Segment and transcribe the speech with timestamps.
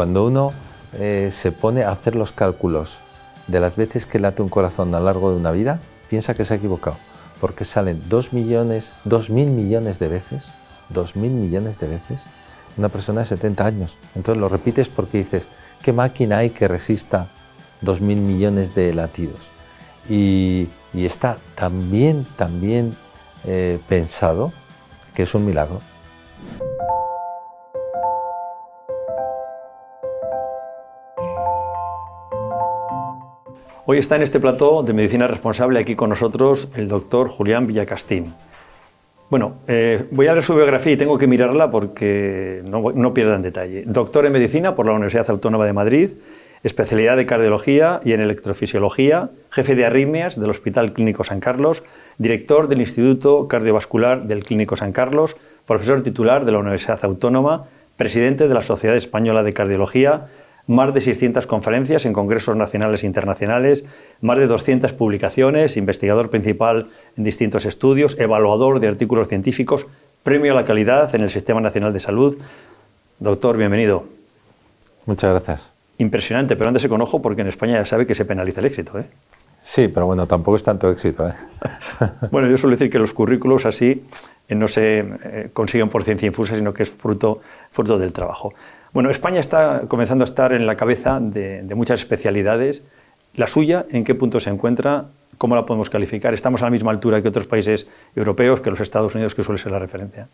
[0.00, 0.54] cuando uno
[0.94, 3.00] eh, se pone a hacer los cálculos
[3.48, 6.46] de las veces que late un corazón a lo largo de una vida, piensa que
[6.46, 6.96] se ha equivocado,
[7.38, 10.54] porque salen dos millones, dos mil millones de veces,
[10.88, 12.28] dos mil millones de veces,
[12.78, 13.98] una persona de 70 años.
[14.14, 15.48] Entonces lo repites porque dices,
[15.82, 17.28] ¿qué máquina hay que resista
[17.82, 19.50] dos mil millones de latidos?
[20.08, 22.96] Y, está tan bien
[23.44, 24.50] eh, pensado
[25.12, 25.82] que es un milagro.
[33.92, 38.32] Hoy está en este plató de medicina responsable aquí con nosotros el doctor Julián Villacastín.
[39.30, 43.42] Bueno, eh, voy a leer su biografía y tengo que mirarla porque no, no pierdan
[43.42, 43.82] detalle.
[43.84, 46.10] Doctor en medicina por la Universidad Autónoma de Madrid,
[46.62, 51.82] especialidad de cardiología y en electrofisiología, jefe de arritmias del Hospital Clínico San Carlos,
[52.16, 57.64] director del Instituto Cardiovascular del Clínico San Carlos, profesor titular de la Universidad Autónoma,
[57.96, 60.28] presidente de la Sociedad Española de Cardiología,
[60.66, 63.84] más de 600 conferencias en congresos nacionales e internacionales,
[64.20, 69.86] más de 200 publicaciones, investigador principal en distintos estudios, evaluador de artículos científicos,
[70.22, 72.38] premio a la calidad en el Sistema Nacional de Salud.
[73.18, 74.04] Doctor, bienvenido.
[75.06, 75.70] Muchas gracias.
[75.98, 78.98] Impresionante, pero ándese con ojo porque en España ya sabe que se penaliza el éxito.
[78.98, 79.04] ¿eh?
[79.62, 81.28] Sí, pero bueno, tampoco es tanto éxito.
[81.28, 81.34] ¿eh?
[82.30, 84.04] bueno, yo suelo decir que los currículos así
[84.48, 88.54] eh, no se eh, consiguen por ciencia infusa, sino que es fruto, fruto del trabajo.
[88.92, 92.82] Bueno, España está comenzando a estar en la cabeza de, muchas especialidades.
[93.34, 95.06] ¿La suya en qué punto se encuentra?
[95.38, 96.34] ¿Cómo la podemos calificar?
[96.34, 99.60] ¿Estamos a la misma altura que otros países europeos, que los Estados Unidos, que suele
[99.60, 100.26] ser la referencia?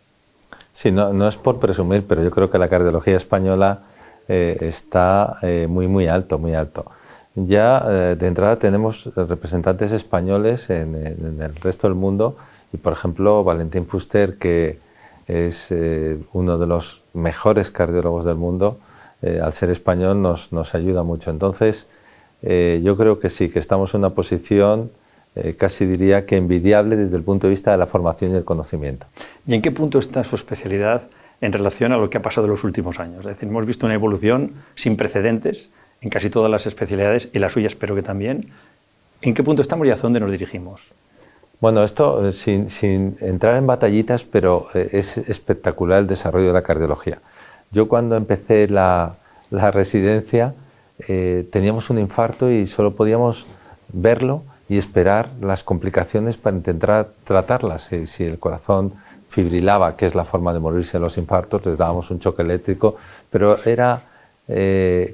[0.73, 3.81] Sí, no, es por presumir, pero yo creo que la cardiología española
[4.27, 6.85] eh, está eh, muy, muy alto, muy alto.
[7.35, 12.35] Ya eh, de entrada tenemos representantes españoles en, en, el resto del mundo
[12.73, 14.79] y, por ejemplo, Valentín Fuster, que
[15.27, 18.77] es eh, uno de los mejores cardiólogos del mundo,
[19.21, 21.31] eh, al ser español nos, nos, ayuda mucho.
[21.31, 21.87] Entonces,
[22.41, 24.91] eh, yo creo que sí, que estamos en una posición
[25.55, 29.05] casi diría que envidiable desde el punto de vista de la formación y el conocimiento.
[29.45, 31.09] ¿Y en qué punto está su especialidad
[31.41, 33.19] en relación a lo que ha pasado en los últimos años?
[33.19, 35.69] Es decir, hemos visto una evolución sin precedentes
[36.01, 38.47] en casi todas las especialidades y la suya espero que también.
[39.21, 40.93] ¿En qué punto estamos y hacia dónde nos dirigimos?
[41.59, 46.61] Bueno, esto eh, sin, entrar en batallitas, pero eh, es espectacular el desarrollo de la
[46.61, 47.19] cardiología.
[47.71, 49.15] Yo cuando empecé la,
[49.49, 50.53] residencia
[51.07, 53.47] eh, teníamos un infarto y solo podíamos
[53.91, 57.89] verlo y esperar las complicaciones para intentar tratarlas.
[58.05, 58.93] Si, el corazón
[59.29, 62.97] fibrilaba, que es la forma de morirse en los infartos, les dábamos un choque eléctrico,
[63.31, 64.01] pero era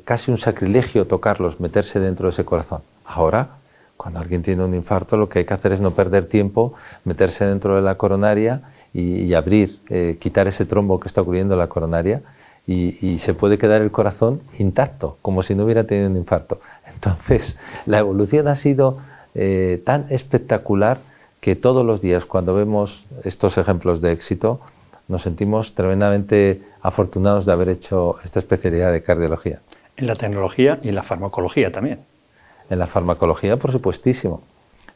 [0.06, 2.82] casi un sacrilegio tocarlos, meterse dentro de ese corazón.
[3.06, 3.50] Ahora
[3.98, 6.74] cuando alguien tiene un infarto, lo que hay que hacer es no perder tiempo,
[7.06, 8.62] meterse dentro de la coronaria
[8.94, 12.22] y, abrir, eh, quitar ese trombo que está ocurriendo en la coronaria
[12.66, 16.60] y, se puede quedar el corazón intacto, como si no hubiera tenido un infarto.
[16.94, 18.98] Entonces, la evolución ha sido
[19.36, 21.00] eh, tan espectacular
[21.42, 24.62] que todos los días cuando vemos estos ejemplos de éxito,
[25.10, 29.60] nos sentimos tremendamente afortunados de haber hecho esta especialidad de cardiología.
[29.98, 32.00] En la tecnología y en la farmacología también.
[32.70, 34.42] En la farmacología, por supuestísimo.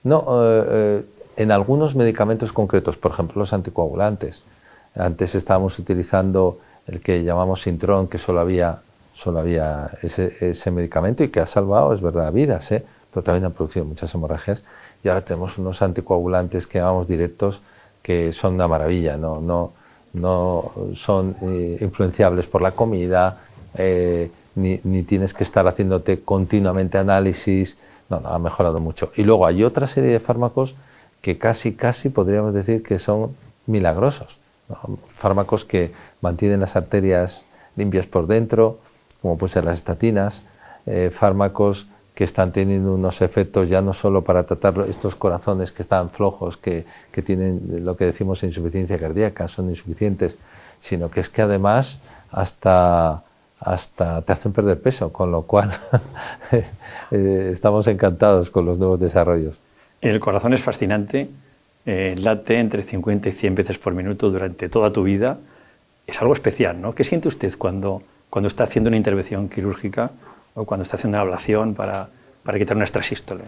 [0.03, 1.05] No, eh, eh,
[1.37, 4.43] en algunos medicamentos concretos, por ejemplo los anticoagulantes.
[4.95, 8.79] Antes estábamos utilizando el que llamamos Sintron, que solo había,
[9.13, 12.83] solo había ese, medicamento y que ha salvado, es verdad, vidas, ¿eh?
[13.11, 14.63] pero también ha producido muchas hemorragias.
[15.03, 17.61] Y ahora tenemos unos anticoagulantes que llamamos directos
[18.01, 19.73] que son una maravilla, no, no,
[20.13, 21.35] no son
[21.81, 23.39] influenciables por la comida,
[24.57, 27.77] ni, tienes que estar haciéndote continuamente análisis.
[28.09, 29.11] No, no, ha mejorado mucho.
[29.15, 30.75] Y luego hay otra serie de fármacos
[31.21, 33.35] que casi, casi podríamos decir que son
[33.67, 34.39] milagrosos.
[35.07, 35.91] Fármacos que
[36.21, 38.79] mantienen las arterias limpias por dentro,
[39.21, 40.43] como pueden ser las estatinas,
[40.85, 45.83] eh, fármacos que están teniendo unos efectos ya no solo para tratar estos corazones que
[45.83, 50.37] están flojos, que, que tienen lo que decimos insuficiencia cardíaca, son insuficientes,
[50.79, 51.99] sino que es que además
[52.31, 53.23] hasta
[53.59, 55.71] hasta te hacen perder peso, con lo cual
[57.11, 59.59] eh, estamos encantados con los nuevos desarrollos.
[60.01, 61.29] El corazón es fascinante,
[61.85, 65.39] eh, late entre 50 y 100 veces por minuto durante toda tu vida.
[66.05, 66.93] Es algo especial, ¿no?
[66.93, 70.11] ¿Qué siente usted cuando, cuando está haciendo una intervención quirúrgica
[70.53, 72.09] o cuando está haciendo una ablación para,
[72.43, 73.43] para quitar una extrasístole?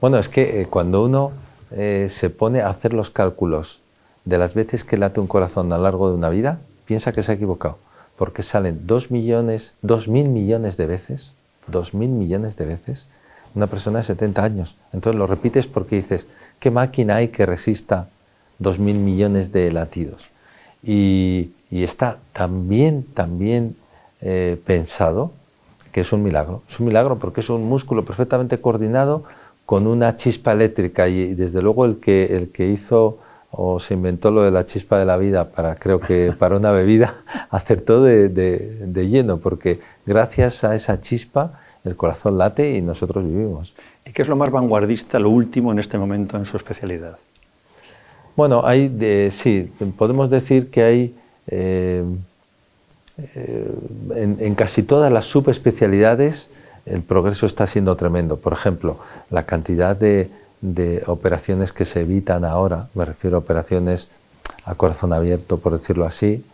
[0.00, 1.32] Bueno, es que eh, cuando uno
[1.70, 3.82] se pone a hacer los cálculos
[4.24, 7.22] de las veces que late un corazón a lo largo de una vida, piensa que
[7.22, 7.76] se ha equivocado
[8.18, 11.34] porque salen dos millones, dos mil millones de veces,
[11.68, 13.08] dos mil millones de veces,
[13.54, 14.76] una persona de 70 años.
[14.92, 16.28] Entonces lo repites porque dices,
[16.58, 18.08] ¿qué máquina hay que resista
[18.58, 20.30] dos mil millones de latidos?
[20.82, 23.76] Y, está tan bien
[24.20, 25.32] eh, pensado
[25.92, 26.62] que es un milagro.
[26.68, 29.24] Es un milagro porque es un músculo perfectamente coordinado
[29.66, 33.18] con una chispa eléctrica y, desde luego el que, el que hizo
[33.50, 36.70] o se inventó lo de la chispa de la vida para, creo que para una
[36.70, 37.14] bebida,
[37.50, 43.74] acertó de, de, lleno, porque gracias a esa chispa el corazón late y nosotros vivimos.
[44.04, 47.18] ¿Y qué es lo más vanguardista, lo último en este momento en su especialidad?
[48.36, 51.14] Bueno, hay, sí, podemos decir que hay
[51.48, 52.04] eh,
[53.34, 53.72] eh,
[54.14, 56.48] en, casi todas las subespecialidades
[56.86, 58.36] el progreso está siendo tremendo.
[58.36, 58.98] Por ejemplo,
[59.30, 60.30] la cantidad de,
[61.06, 64.08] operaciones que se evitan ahora, me refiero a operaciones
[64.64, 66.44] a corazón abierto, por decirlo así,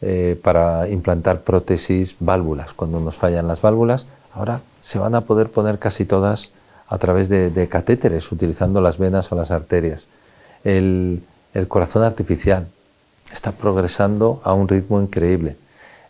[0.00, 2.74] eh, para implantar prótesis, válvulas.
[2.74, 6.52] Cuando nos fallan las válvulas, ahora se van a poder poner casi todas
[6.88, 10.08] a través de, catéteres, utilizando las venas o las arterias.
[10.64, 11.22] el
[11.68, 12.66] corazón artificial
[13.32, 15.56] está progresando a un ritmo increíble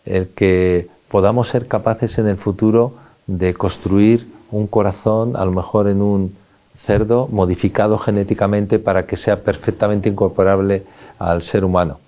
[0.05, 2.93] el que podamos ser capaces en el futuro
[3.27, 6.35] de construir un corazón, a lo mejor en un
[6.81, 10.83] cerdo, modificado genéticamente para que sea perfectamente incorporable
[11.19, 11.99] al ser humano.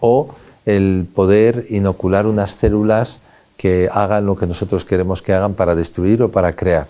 [0.00, 0.28] O
[0.66, 3.20] el poder inocular unas células
[3.56, 6.86] que hagan lo que nosotros queremos que hagan para destruir o para crear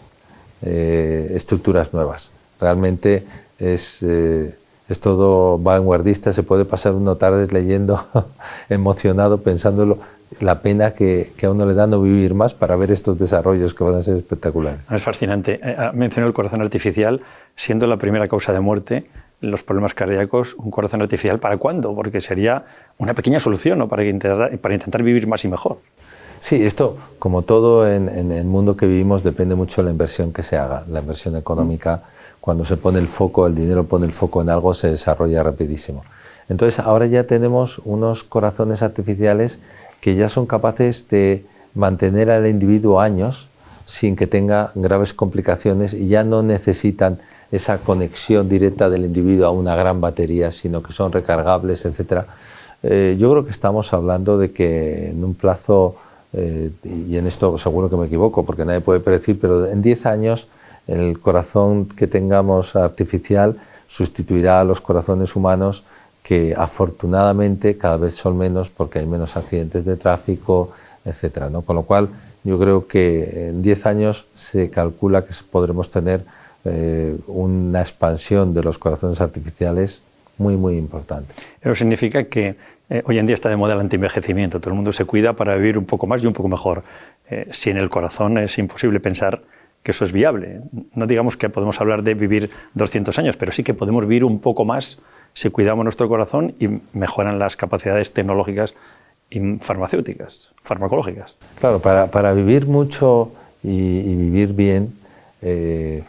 [0.62, 2.30] eh, estructuras nuevas.
[2.60, 3.24] Realmente
[3.58, 4.02] es...
[4.02, 4.54] Eh,
[4.88, 8.04] es todo vanguardista, se puede pasar uno tarde leyendo,
[8.68, 9.98] emocionado, pensándolo,
[10.40, 13.84] la pena que, a uno le da no vivir más para ver estos desarrollos que
[13.84, 14.80] van a ser espectaculares.
[14.90, 15.60] Es fascinante.
[15.62, 17.20] Eh, ah, mencionó el corazón artificial,
[17.56, 19.06] siendo la primera causa de muerte,
[19.40, 21.94] los problemas cardíacos, un corazón artificial, ¿para cuándo?
[21.94, 22.64] Porque sería
[22.98, 23.88] una pequeña solución ¿no?
[23.88, 25.78] para, intentar, para intentar vivir más y mejor.
[26.40, 30.32] Sí, esto, como todo en, en, el mundo que vivimos, depende mucho de la inversión
[30.32, 32.02] que se haga, la inversión económica
[32.44, 36.04] cuando se pone el foco, el dinero pone el foco en algo, se desarrolla rapidísimo.
[36.50, 39.60] Entonces ahora ya tenemos unos corazones artificiales
[40.04, 43.48] que ya son capaces de mantener al individuo años
[43.86, 47.16] sin que tenga graves complicaciones y ya no necesitan
[47.50, 52.26] esa conexión directa del individuo a una gran batería, sino que son recargables, etc.
[52.82, 55.96] Eh, yo creo que estamos hablando de que en un plazo,
[56.34, 60.04] eh, y en esto seguro que me equivoco porque nadie puede predecir, pero en 10
[60.04, 60.48] años
[60.86, 63.56] el corazón que tengamos artificial
[63.86, 65.84] sustituirá a los corazones humanos
[66.24, 70.72] que afortunadamente cada vez son menos porque hay menos accidentes de tráfico,
[71.04, 71.50] etc.
[71.50, 71.60] ¿no?
[71.62, 72.08] Con lo cual
[72.42, 76.24] yo creo que en 10 años se calcula que podremos tener
[76.64, 80.02] eh, una expansión de los corazones artificiales
[80.38, 81.34] muy, muy importante.
[81.60, 82.56] Eso significa que
[82.88, 85.56] eh, hoy en día está de moda el antienvejecimiento, todo el mundo se cuida para
[85.56, 86.82] vivir un poco más y un poco mejor.
[87.28, 89.42] Eh, si en el corazón es imposible pensar
[89.84, 90.62] que eso es viable.
[90.94, 94.40] No digamos que podemos hablar de vivir 200 años, pero sí que podemos vivir un
[94.40, 94.98] poco más
[95.34, 98.74] si cuidamos nuestro corazón y mejoran las capacidades tecnológicas
[99.28, 101.36] y farmacéuticas, farmacológicas.
[101.60, 103.32] Claro, para, vivir mucho
[103.62, 104.94] y, vivir bien,
[105.42, 106.02] eh,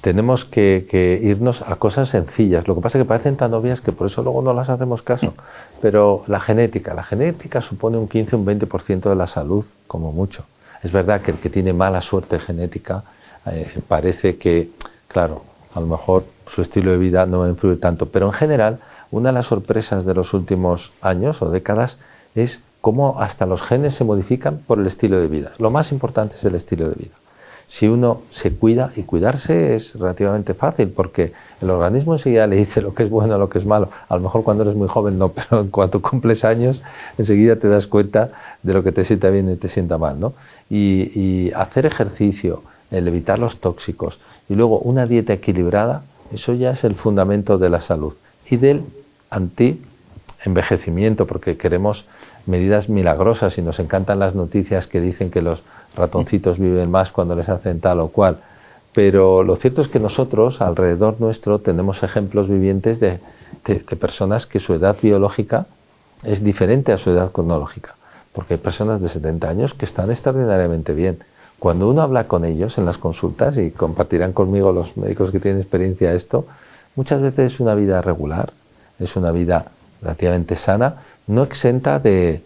[0.00, 2.66] tenemos que, irnos a cosas sencillas.
[2.66, 5.02] Lo que pasa es que parecen tan obvias que por eso luego no las hacemos
[5.02, 5.34] caso.
[5.82, 10.46] Pero la genética, la genética supone un 15 un 20% de la salud, como mucho.
[10.82, 13.04] Es verdad que el que tiene mala suerte genética
[13.46, 14.70] eh, parece que,
[15.08, 15.42] claro,
[15.74, 18.78] a lo mejor su estilo de vida no va a influir tanto, pero en general
[19.10, 21.98] una de las sorpresas de los últimos años o décadas
[22.34, 25.52] es cómo hasta los genes se modifican por el estilo de vida.
[25.58, 27.25] Lo más importante es el estilo de vida
[27.66, 32.80] si uno se cuida, y cuidarse es relativamente fácil, porque el organismo enseguida le dice
[32.80, 33.88] lo que es bueno, lo que es malo.
[34.08, 36.82] A lo mejor cuando eres muy joven no, pero en cuanto cumples años,
[37.18, 38.30] enseguida te das cuenta
[38.62, 40.20] de lo que te sienta bien y te sienta mal.
[40.20, 40.34] ¿no?
[40.70, 46.84] Y, hacer ejercicio, el evitar los tóxicos y luego una dieta equilibrada, eso ya es
[46.84, 48.14] el fundamento de la salud
[48.48, 48.82] y del
[49.30, 52.06] anti-envejecimiento, porque queremos
[52.46, 55.62] medidas milagrosas y nos encantan las noticias que dicen que los
[55.96, 58.38] ratoncitos viven más cuando les hacen tal o cual.
[58.96, 63.20] Pero lo cierto es que nosotros, alrededor nuestro, tenemos ejemplos vivientes de,
[64.00, 65.66] personas que su edad biológica
[66.24, 67.94] es diferente a su edad cronológica.
[68.32, 71.18] Porque hay personas de 70 años que están extraordinariamente bien.
[71.58, 75.60] Cuando uno habla con ellos en las consultas, y compartirán conmigo los médicos que tienen
[75.60, 76.46] experiencia esto,
[76.94, 78.52] muchas veces es una vida regular,
[78.98, 79.72] es una vida
[80.02, 82.42] relativamente sana, no exenta de,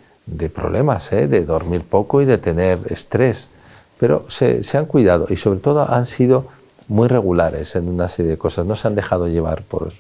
[0.55, 1.27] problemas, ¿eh?
[1.27, 3.51] de dormir poco y de tener estrés,
[3.99, 6.47] pero se, han cuidado y sobre todo han sido
[6.89, 9.91] muy regulares en una serie de cosas, no se han dejado llevar por,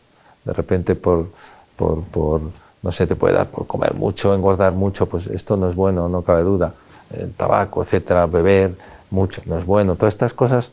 [0.44, 1.28] de repente por,
[1.76, 2.40] por,
[2.82, 6.08] no sé, te puede dar por comer mucho, engordar mucho, pues esto no es bueno,
[6.08, 6.74] no cabe duda,
[7.16, 8.74] el tabaco, etcétera, beber
[9.10, 10.70] mucho, no es bueno, todas estas cosas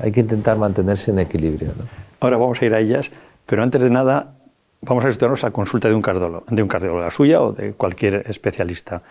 [0.00, 1.72] hay que intentar mantenerse en equilibrio.
[2.20, 3.10] Ahora vamos a ir a ellas,
[3.46, 4.34] pero antes de nada,
[4.82, 7.72] vamos a situarnos a consulta de un cardiólogo, de un cardiólogo, la suya o de
[7.72, 9.02] cualquier especialista.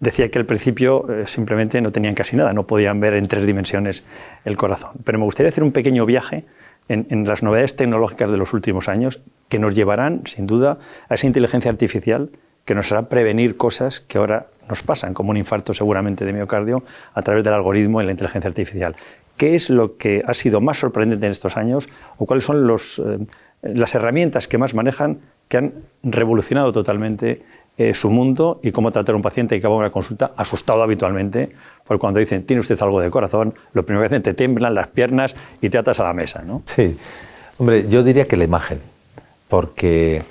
[0.00, 3.46] decía que al principio eh, simplemente no tenían casi nada, no podían ver en tres
[3.46, 4.04] dimensiones
[4.44, 4.92] el corazón.
[5.04, 6.44] Pero me gustaría hacer un pequeño viaje
[6.88, 11.26] en, las novedades tecnológicas de los últimos años que nos llevarán, sin duda, a esa
[11.26, 12.30] inteligencia artificial
[12.64, 16.82] que nos hará prevenir cosas que ahora nos pasan, como un infarto seguramente de miocardio,
[17.14, 18.96] a través del algoritmo y la inteligencia artificial.
[19.36, 22.98] ¿Qué es lo que ha sido más sorprendente en estos años o cuáles son los,
[22.98, 23.18] eh,
[23.62, 25.72] las herramientas que más manejan que han
[26.02, 27.42] revolucionado totalmente
[27.78, 31.50] eh, su mundo y cómo tratar a un paciente que acaba una consulta asustado habitualmente,
[31.84, 34.88] porque cuando dicen, tiene usted algo de corazón, lo primero que hacen te temblan las
[34.88, 36.62] piernas y te atas a la mesa, ¿no?
[36.64, 36.96] Sí,
[37.58, 38.80] hombre, yo diría que la imagen,
[39.46, 40.22] porque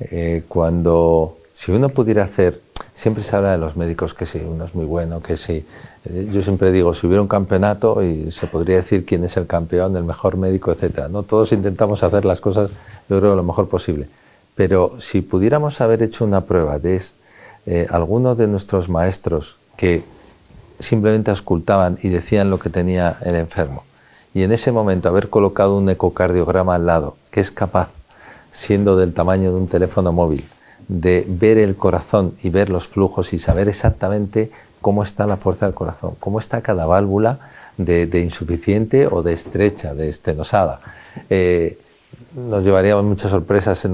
[0.00, 2.60] eh, cuando, si uno pudiera hacer,
[2.94, 5.64] siempre se habla de los médicos que sí, uno es muy bueno, que sí.
[6.04, 9.46] Eh, yo siempre digo, si hubiera un campeonato y se podría decir quién es el
[9.46, 11.08] campeón, el mejor médico, etcétera.
[11.08, 12.70] No todos intentamos hacer las cosas,
[13.08, 14.08] yo creo, lo mejor posible.
[14.54, 17.00] Pero si pudiéramos haber hecho una prueba de
[17.66, 20.04] eh, algunos de nuestros maestros que
[20.78, 23.84] simplemente auscultaban y decían lo que tenía el enfermo,
[24.34, 27.92] y en ese momento haber colocado un ecocardiograma al lado, que es capaz,
[28.50, 30.44] siendo del tamaño de un teléfono móvil,
[30.88, 35.66] de ver el corazón y ver los flujos y saber exactamente cómo está la fuerza
[35.66, 37.38] del corazón, cómo está cada válvula
[37.76, 40.80] de, insuficiente o de estrecha, de estenosada.
[41.30, 41.78] Eh,
[42.34, 43.86] nos llevaríamos muchas sorpresas,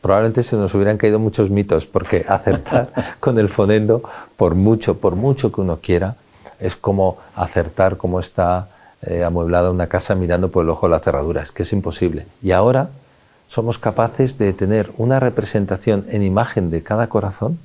[0.00, 4.02] probablemente se nos hubieran caído muchos mitos, porque acertar con el fonendo,
[4.36, 6.16] por mucho, por mucho que uno quiera,
[6.58, 8.68] es como acertar cómo está
[9.02, 12.26] eh, amueblada una casa mirando por el ojo de la cerradura, es que es imposible.
[12.42, 12.88] Y ahora
[13.48, 17.58] somos capaces de tener una representación en imagen de cada corazón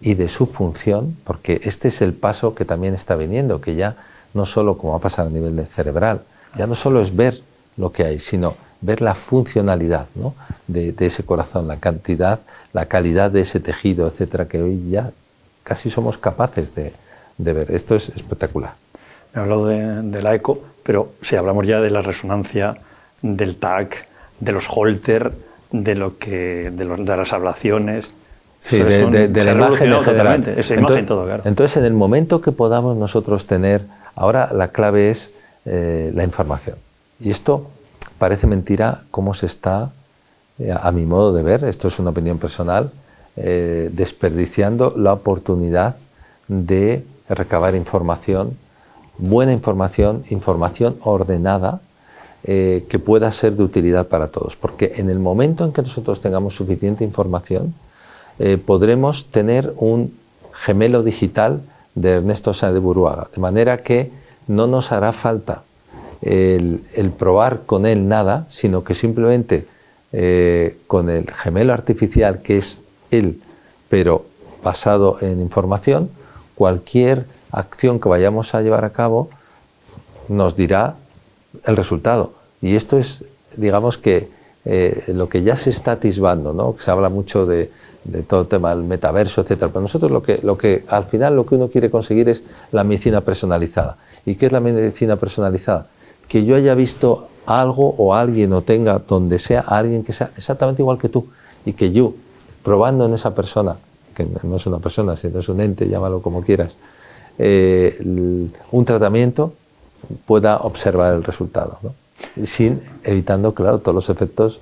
[0.00, 3.96] y de su función, porque este es el paso que también está viniendo, que ya
[4.34, 6.22] no solo como va a pasar a nivel cerebral,
[6.56, 7.40] ya no solo es ver
[7.76, 10.06] lo que hay, sino ver la funcionalidad
[10.66, 12.40] de, ese corazón, la cantidad,
[12.72, 15.10] la calidad de ese tejido, etcétera, que hoy ya
[15.62, 16.92] casi somos capaces de,
[17.38, 17.70] ver.
[17.70, 18.74] Esto es espectacular.
[19.34, 22.76] He hablado de, la eco, pero si hablamos ya de la resonancia,
[23.22, 24.06] del TAC,
[24.40, 25.32] de los Holter,
[25.70, 28.14] de, lo que, de, las ablaciones.
[28.60, 31.42] Sí, de, la imagen totalmente, esa imagen entonces, todo, claro.
[31.44, 33.82] Entonces, en el momento que podamos nosotros tener,
[34.14, 35.32] ahora la clave es
[35.66, 36.76] eh, la información.
[37.20, 37.70] Y esto
[38.18, 39.90] parece mentira cómo se está,
[40.58, 42.90] eh, a mi modo de ver, esto es una opinión personal,
[43.36, 45.96] eh, desperdiciando la oportunidad
[46.48, 48.56] de recabar información,
[49.18, 51.80] buena información, información ordenada,
[52.44, 54.56] eh, que pueda ser de utilidad para todos.
[54.56, 57.74] Porque en el momento en que nosotros tengamos suficiente información,
[58.66, 60.12] podremos tener un
[60.52, 61.60] gemelo digital
[61.94, 64.10] de Ernesto Sáenz de Buruaga, de manera que
[64.48, 65.62] no nos hará falta
[66.24, 69.66] el, probar con él nada, sino que simplemente
[70.12, 72.78] eh, con el gemelo artificial que es
[73.10, 73.40] él,
[73.88, 74.24] pero
[74.62, 76.10] basado en información,
[76.54, 79.28] cualquier acción que vayamos a llevar a cabo
[80.28, 80.96] nos dirá
[81.64, 82.32] el resultado.
[82.60, 83.24] Y esto es,
[83.56, 84.28] digamos que,
[84.64, 86.76] eh, lo que ya se está atisbando, ¿no?
[86.78, 87.70] Se habla mucho de,
[88.26, 89.68] todo el tema del metaverso, etcétera.
[89.68, 92.84] Pero nosotros lo que, lo que, al final, lo que uno quiere conseguir es la
[92.84, 93.96] medicina personalizada.
[94.26, 95.88] ¿Y qué es la medicina personalizada?
[96.28, 100.82] que yo haya visto algo o alguien o tenga donde sea alguien que sea exactamente
[100.82, 101.28] igual que tú
[101.66, 102.14] y que yo,
[102.62, 103.76] probando en esa persona,
[104.14, 106.74] que no es una persona, sino es un ente, llámalo como quieras,
[107.38, 107.98] eh,
[108.70, 109.52] un tratamiento,
[110.26, 111.78] pueda observar el resultado,
[112.42, 114.60] sin evitando, claro, todos los efectos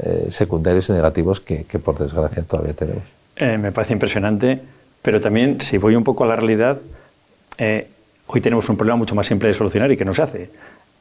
[0.00, 3.04] eh, secundarios y negativos que, por desgracia todavía tenemos.
[3.36, 4.60] Eh, me parece impresionante,
[5.02, 6.78] pero también si voy un poco a la realidad,
[8.26, 10.50] hoy tenemos un problema mucho más simple de solucionar y que no se hace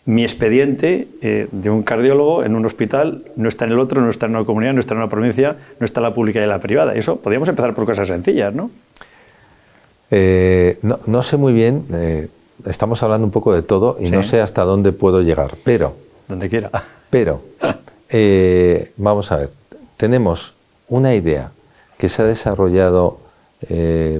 [0.06, 4.10] mi expediente eh, de un cardiólogo en un hospital no está en el otro, no
[4.10, 6.44] está en una comunidad, no está en una provincia, no está en la pública y
[6.44, 6.94] en la privada.
[6.94, 8.70] Eso podríamos empezar por cosas sencillas, ¿no?
[10.12, 12.28] Eh, no, sé muy bien, eh,
[12.66, 15.96] estamos hablando un poco de todo y no sé hasta dónde puedo llegar, pero...
[16.28, 16.70] Donde quiera.
[17.10, 17.42] Pero,
[18.98, 19.50] vamos a ver,
[19.98, 20.56] tenemos
[20.88, 21.52] una idea
[21.98, 23.20] que se ha desarrollado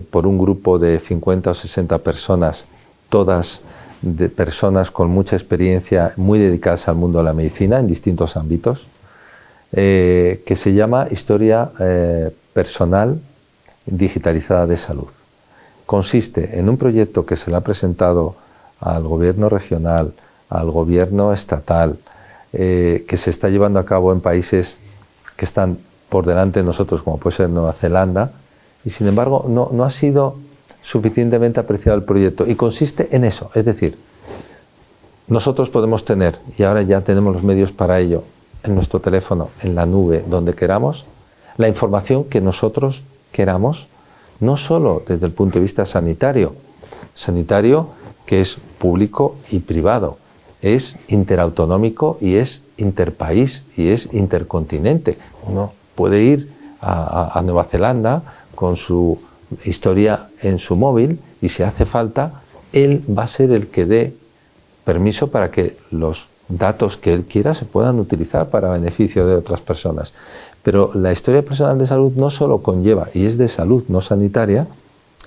[0.10, 2.68] por un grupo de 50 o 60 personas,
[3.10, 3.62] todas
[4.04, 8.88] de personas con mucha experiencia, muy dedicadas al mundo de la medicina en distintos ámbitos,
[9.72, 13.20] eh, que se llama Historia eh, Personal
[13.86, 15.08] Digitalizada de Salud.
[15.86, 18.36] Consiste en un proyecto que se le ha presentado
[18.80, 20.14] al gobierno regional,
[20.50, 21.98] al gobierno estatal,
[22.54, 24.78] eh, que se está llevando a cabo en países
[25.36, 25.78] que están
[26.10, 28.32] por delante de nosotros, como puede ser Nueva Zelanda,
[28.86, 30.36] y sin embargo no, no ha sido
[30.82, 32.46] suficientemente apreciado el proyecto.
[32.46, 33.98] Y consiste en eso, es decir,
[35.28, 38.24] nosotros podemos tener, y ahora ya tenemos los medios para ello,
[38.64, 41.06] en nuestro teléfono, en la nube, donde queramos,
[41.58, 43.88] la información que nosotros queramos
[44.40, 46.56] no solo desde el punto de vista sanitario,
[47.14, 47.90] sanitario
[48.26, 50.18] que es público y privado,
[50.62, 55.18] es interautonómico y es interpaís y es intercontinente.
[55.48, 58.24] Uno puede ir a, a Nueva Zelanda
[58.56, 59.20] con su
[59.66, 64.16] historia en su móvil y si hace falta, él va a ser el que dé
[64.84, 69.62] permiso para que los datos que él quiera se puedan utilizar para beneficio de otras
[69.62, 70.14] personas.
[70.64, 74.68] Pero la historia personal de salud no solo conlleva, y es de salud, no sanitaria,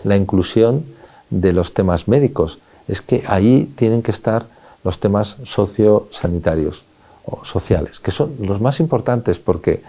[0.05, 0.85] la inclusión
[1.31, 2.59] de los temas médicos.
[2.89, 4.47] Es que ahí tienen que estar
[4.85, 6.85] los temas sociosanitarios
[7.25, 9.83] o sociales, que son los más importantes porque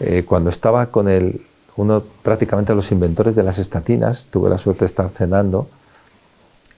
[0.00, 1.42] eh, cuando estaba con el,
[1.76, 5.66] uno prácticamente los inventores de las estatinas, tuve la suerte de estar cenando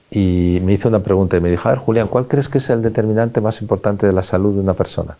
[0.09, 2.69] y me hizo una pregunta y me dijo, a ver Julián, ¿cuál crees que es
[2.69, 5.17] el determinante más importante de la salud de una persona?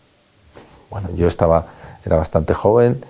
[0.89, 1.67] Bueno, yo estaba,
[2.05, 3.01] era bastante joven,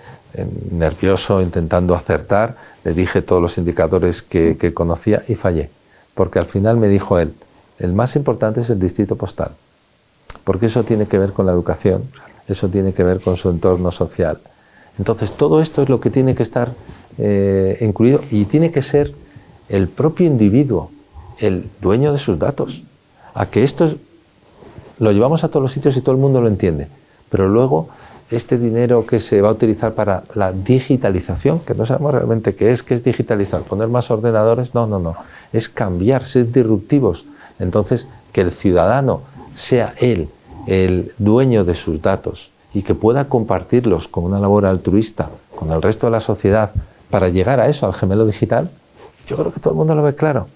[0.70, 5.70] nervioso, intentando acertar, le dije todos los indicadores que, que conocía y fallé,
[6.14, 7.34] porque al final me dijo él,
[7.78, 9.52] el más importante es el distrito postal,
[10.44, 12.10] porque eso tiene que ver con la educación,
[12.48, 14.40] eso tiene que ver con su entorno social.
[14.98, 16.72] Entonces, todo esto es lo que tiene que estar
[17.18, 19.14] eh, incluido y tiene que ser
[19.68, 20.90] el propio individuo
[21.38, 22.82] el dueño de sus datos.
[23.34, 23.88] A que esto
[24.98, 26.88] lo llevamos a todos los sitios y todo el mundo lo entiende.
[27.30, 27.88] Pero luego
[28.30, 32.72] este dinero que se va a utilizar para la digitalización, que no sabemos realmente qué
[32.72, 35.14] es, qué es digitalizar, poner más ordenadores, no, no, no,
[35.52, 37.24] es cambiar, ser disruptivos.
[37.58, 39.22] Entonces, que el ciudadano
[39.54, 40.28] sea él
[40.66, 45.80] el dueño de sus datos y que pueda compartirlos con una labor altruista con el
[45.80, 46.70] resto de la sociedad
[47.10, 48.70] para llegar a eso, al gemelo digital,
[49.26, 50.46] yo creo que todo el mundo lo ve claro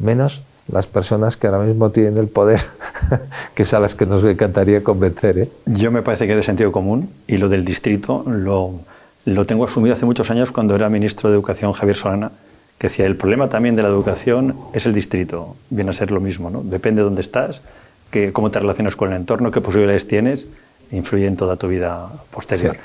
[0.00, 2.60] menos las personas que ahora mismo tienen el poder,
[3.54, 5.38] que es a las que nos encantaría convencer.
[5.38, 5.48] ¿eh?
[5.66, 8.80] Yo me parece que es de sentido común y lo del distrito lo,
[9.24, 12.32] lo tengo asumido hace muchos años cuando era ministro de Educación Javier Solana,
[12.78, 16.20] que decía, el problema también de la educación es el distrito, viene a ser lo
[16.20, 16.62] mismo, ¿no?
[16.62, 17.62] depende de dónde estás,
[18.10, 20.48] que, cómo te relacionas con el entorno, qué posibilidades tienes,
[20.90, 22.76] influye en toda tu vida posterior.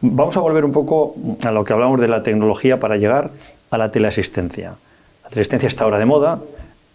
[0.00, 3.30] Vamos a volver un poco a lo que hablamos de la tecnología para llegar
[3.70, 4.74] a la teleasistencia.
[5.32, 6.40] La teleasistencia está ahora de moda,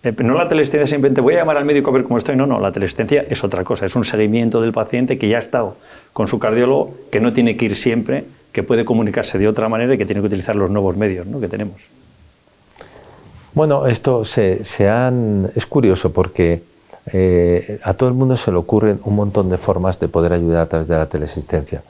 [0.04, 2.46] eh, no la teleasistencia simplemente voy a llamar al médico a ver cómo estoy, no,
[2.46, 5.76] no, la teleasistencia es otra cosa, es un seguimiento del paciente que ya ha estado
[6.14, 9.96] con su cardiólogo, que no tiene que ir siempre, que puede comunicarse de otra manera
[9.96, 11.88] y que tiene que utilizar los nuevos medios que tenemos.
[13.56, 16.62] Bueno, esto se, han, es curioso porque
[17.12, 20.62] eh, a todo el mundo se le ocurren un montón de formas de poder ayudar
[20.62, 21.82] a través de la teleasistencia,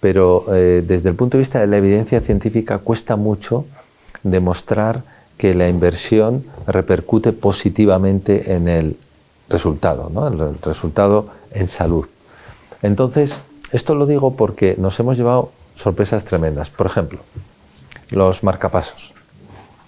[0.00, 3.66] pero eh, desde el punto de vista de la evidencia científica cuesta mucho
[4.24, 5.04] demostrar
[5.42, 8.96] que la inversión repercute positivamente en el
[9.48, 12.06] resultado, en el resultado en salud.
[12.80, 13.34] Entonces,
[13.72, 16.70] esto lo digo porque nos hemos llevado sorpresas tremendas.
[16.70, 17.18] Por ejemplo,
[18.10, 19.14] los marcapasos.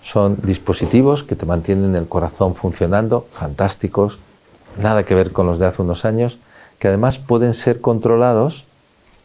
[0.03, 4.19] Son dispositivos que te mantienen el corazón funcionando, fantásticos,
[4.77, 6.41] nada que ver con los de hace unos años,
[6.81, 8.65] que además pueden ser controlados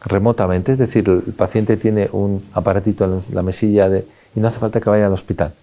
[0.04, 4.60] remotamente, es decir, el paciente tiene un aparatito en la mesilla de, y no hace
[4.60, 5.54] falta que vaya al hospital.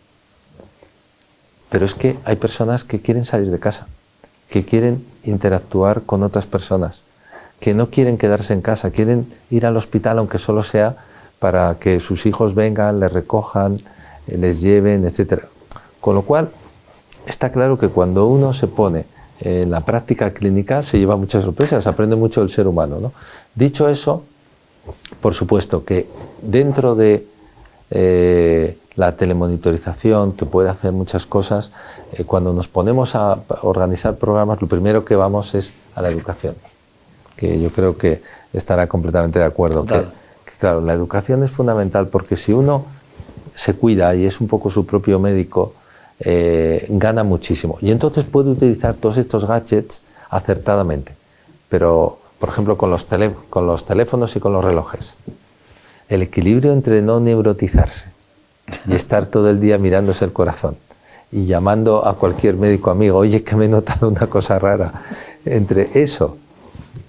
[1.70, 3.88] Pero es que hay personas que quieren salir de casa,
[4.50, 7.04] que quieren interactuar con otras personas,
[7.60, 10.96] que no quieren quedarse en casa, quieren ir al hospital aunque solo sea
[11.40, 13.78] para que sus hijos vengan, les recojan,
[14.28, 15.44] eh, les lleven, etc.
[16.00, 16.50] Con lo cual,
[17.26, 19.06] está claro que cuando uno se pone
[19.40, 23.12] en la práctica clínica se lleva muchas sorpresas, aprende mucho del ser humano.
[23.54, 24.24] Dicho eso,
[25.22, 26.08] por supuesto que
[26.42, 27.28] dentro de
[27.92, 31.72] eh, la telemonitorización, que puede hacer muchas cosas,
[32.14, 36.56] eh, cuando nos ponemos a organizar programas, lo primero que vamos es a la educación,
[37.36, 39.86] que yo creo que estará completamente de acuerdo.
[39.86, 40.04] Que,
[40.60, 42.86] claro, la educación es fundamental porque si uno
[43.54, 45.74] se cuida y es un poco su propio médico,
[46.20, 47.78] eh, gana muchísimo.
[47.82, 51.16] Y entonces puede utilizar todos estos gadgets acertadamente.
[51.70, 53.06] Pero, por ejemplo, con los,
[53.52, 55.18] con los teléfonos y con los relojes.
[56.10, 58.17] El equilibrio entre no neurotizarse
[58.86, 60.78] y estar todo el día mirándose el corazón
[61.32, 65.04] y llamando a cualquier médico amigo, oye, que me he notado una cosa rara.
[65.46, 66.38] Entre eso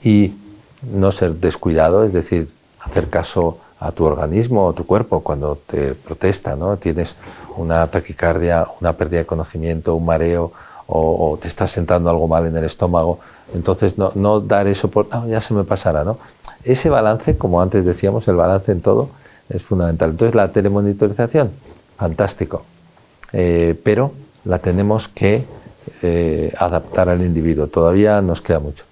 [0.03, 0.35] y
[0.83, 5.95] no ser descuidado, es decir, hacer caso a tu organismo o tu cuerpo cuando te
[5.95, 6.77] protesta, ¿no?
[6.77, 7.15] Tienes
[7.57, 10.53] una taquicardia, una pérdida de conocimiento, un mareo
[10.91, 13.21] o, te estás sentando algo mal en el estómago.
[13.55, 16.19] Entonces, no, no dar eso por, no, ya se me pasará, ¿no?
[16.65, 19.11] Ese balance, como antes decíamos, el balance en todo,
[19.49, 20.11] es fundamental.
[20.11, 21.51] Entonces la telemonitorización,
[21.97, 22.65] fantástico,
[23.33, 24.13] eh, pero
[24.45, 25.45] la tenemos que
[26.03, 27.67] eh, adaptar al individuo.
[27.67, 28.85] Todavía nos queda mucho.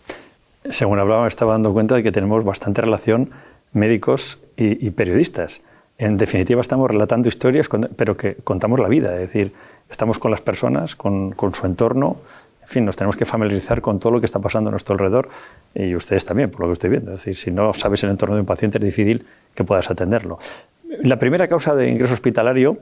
[0.68, 3.30] Según hablaba, estaba dando cuenta de que tenemos bastante relación
[3.72, 5.60] médicos y, periodistas.
[5.98, 9.52] En definitiva, estamos relatando historias, pero que contamos la vida, es decir,
[9.90, 12.16] estamos con las personas, con, con su entorno,
[12.66, 15.28] en fin, nos tenemos que familiarizar con todo lo que está pasando a nuestro alrededor
[15.72, 17.12] y ustedes también, por lo que estoy viendo.
[17.12, 19.24] Es decir, si no sabes el entorno de un paciente es difícil
[19.54, 20.40] que puedas atenderlo.
[21.02, 22.78] La primera causa de ingreso hospitalario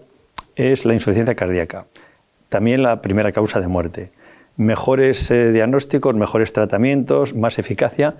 [0.56, 1.84] es la insuficiencia cardíaca,
[2.48, 4.10] también la primera causa de muerte.
[4.56, 8.14] Mejores eh, diagnósticos, mejores tratamientos, más eficacia,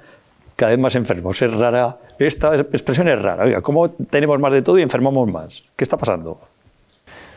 [0.57, 1.40] cada vez más enfermos.
[1.40, 3.44] Es rara, esta expresión es rara.
[3.44, 5.64] Oiga, ¿cómo tenemos más de todo y enfermamos más?
[5.77, 6.38] ¿Qué está pasando?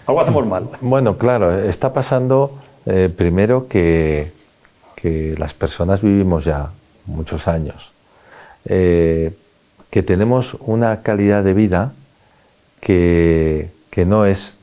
[0.06, 0.68] Algo hacemos mal.
[0.82, 2.52] Bueno, claro, está pasando
[2.90, 4.32] eh, primero que,
[4.96, 6.72] que, las personas vivimos ya
[7.06, 7.92] muchos años,
[8.64, 9.36] eh,
[9.90, 11.92] que tenemos una calidad de vida
[12.80, 14.56] que, que no, es,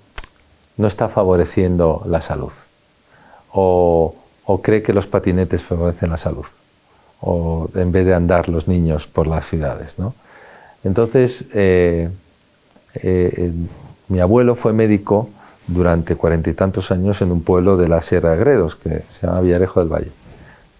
[0.79, 2.53] no está favoreciendo la salud
[3.53, 4.15] o,
[4.47, 6.47] o cree que los patinetes favorecen la salud
[7.21, 9.99] o en vez de andar los niños por las ciudades.
[9.99, 10.15] ¿no?
[10.83, 12.09] Entonces, eh,
[14.09, 15.29] mi abuelo fue médico
[15.67, 19.27] durante cuarenta y tantos años en un pueblo de la Sierra de Gredos, que se
[19.27, 20.13] llama Villarejo del Valle.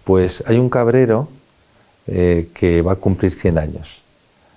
[0.03, 1.27] Pues hay un cabrero
[2.07, 4.03] eh, que va a cumplir 100 años.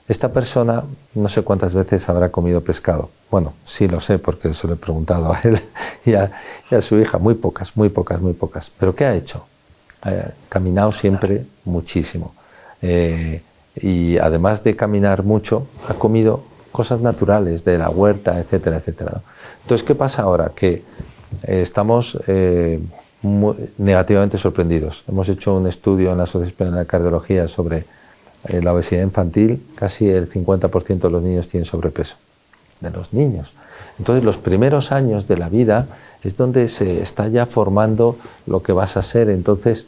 [0.07, 3.11] Esta persona no sé cuántas veces habrá comido pescado.
[3.31, 5.61] Bueno, sí lo sé porque se lo he preguntado a él
[6.05, 6.31] y a,
[6.83, 7.19] su hija.
[7.19, 8.71] Muy pocas, muy pocas, muy pocas.
[8.71, 9.47] ¿Pero qué ha hecho?
[10.03, 12.35] ha caminado siempre muchísimo.
[12.81, 13.43] Eh,
[13.77, 19.23] y además de caminar mucho, ha comido cosas naturales de la huerta, etcétera, etcétera.
[19.63, 20.53] Entonces, ¿qué pasa ahora?
[20.55, 20.83] Que
[21.43, 22.81] eh, estamos eh,
[23.79, 25.05] negativamente sorprendidos.
[25.09, 27.85] Hemos hecho un estudio en la Asociación de Cardiología sobre
[28.63, 29.63] la obesidad infantil.
[29.75, 32.17] Casi el 50% de los niños tienen sobrepeso
[32.81, 33.55] de los niños.
[33.99, 35.87] Entonces los primeros años de la vida
[36.23, 38.17] es donde se está ya formando
[38.47, 39.29] lo que vas a ser.
[39.31, 39.87] Entonces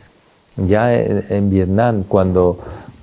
[0.56, 2.58] ya en, Vietnam, cuando,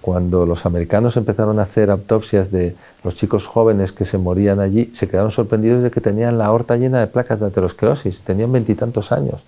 [0.08, 4.90] cuando los americanos empezaron a hacer autopsias de los chicos jóvenes que se morían allí,
[4.96, 9.12] se quedaron sorprendidos de que tenían la aorta llena de placas de aterosclerosis, tenían veintitantos
[9.12, 9.44] años.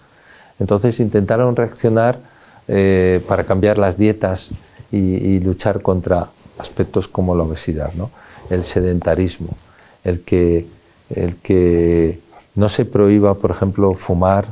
[0.60, 2.20] Entonces intentaron reaccionar
[2.68, 4.50] eh, para cambiar las dietas
[4.92, 8.12] y, y, luchar contra aspectos como la obesidad, ¿no?
[8.50, 9.56] el sedentarismo
[10.04, 10.68] el que,
[11.10, 12.20] el que
[12.56, 14.48] no se prohíba, por ejemplo, fumar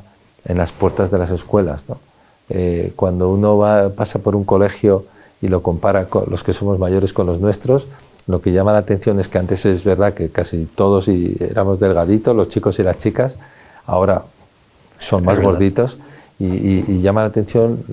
[0.46, 1.84] en las puertas de las escuelas.
[2.48, 5.04] Eh, cuando uno va, pasa por un colegio
[5.42, 7.88] y lo compara con los que somos mayores con los nuestros,
[8.28, 12.36] lo que llama la atención es que antes es verdad que casi todos éramos delgaditos,
[12.36, 13.38] los chicos y las chicas,
[13.86, 14.24] ahora
[15.00, 15.98] son más gorditos
[16.40, 17.84] y, llama la atención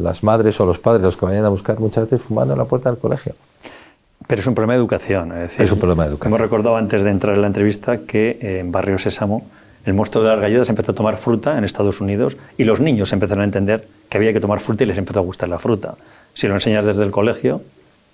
[0.00, 2.64] las madres o los padres, los que vayan a buscar muchas veces fumando en la
[2.64, 3.34] puerta del colegio.
[4.26, 5.32] Pero es un problema de educación.
[5.36, 6.32] Es, es un problema de educación.
[6.32, 9.46] Hemos recordado antes de entrar en la entrevista que eh, en Barrio Sésamo
[9.86, 13.12] el monstruo de las galletas empezó a tomar fruta en Estados Unidos y los niños
[13.12, 15.94] empezaron a entender que había que tomar fruta y les empezó a gustar la fruta.
[16.34, 17.62] Si lo enseñas desde el colegio,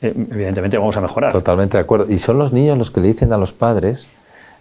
[0.00, 1.32] eh, evidentemente vamos a mejorar.
[1.32, 2.06] Totalmente de acuerdo.
[2.12, 4.08] Y son los niños los que le dicen a los padres,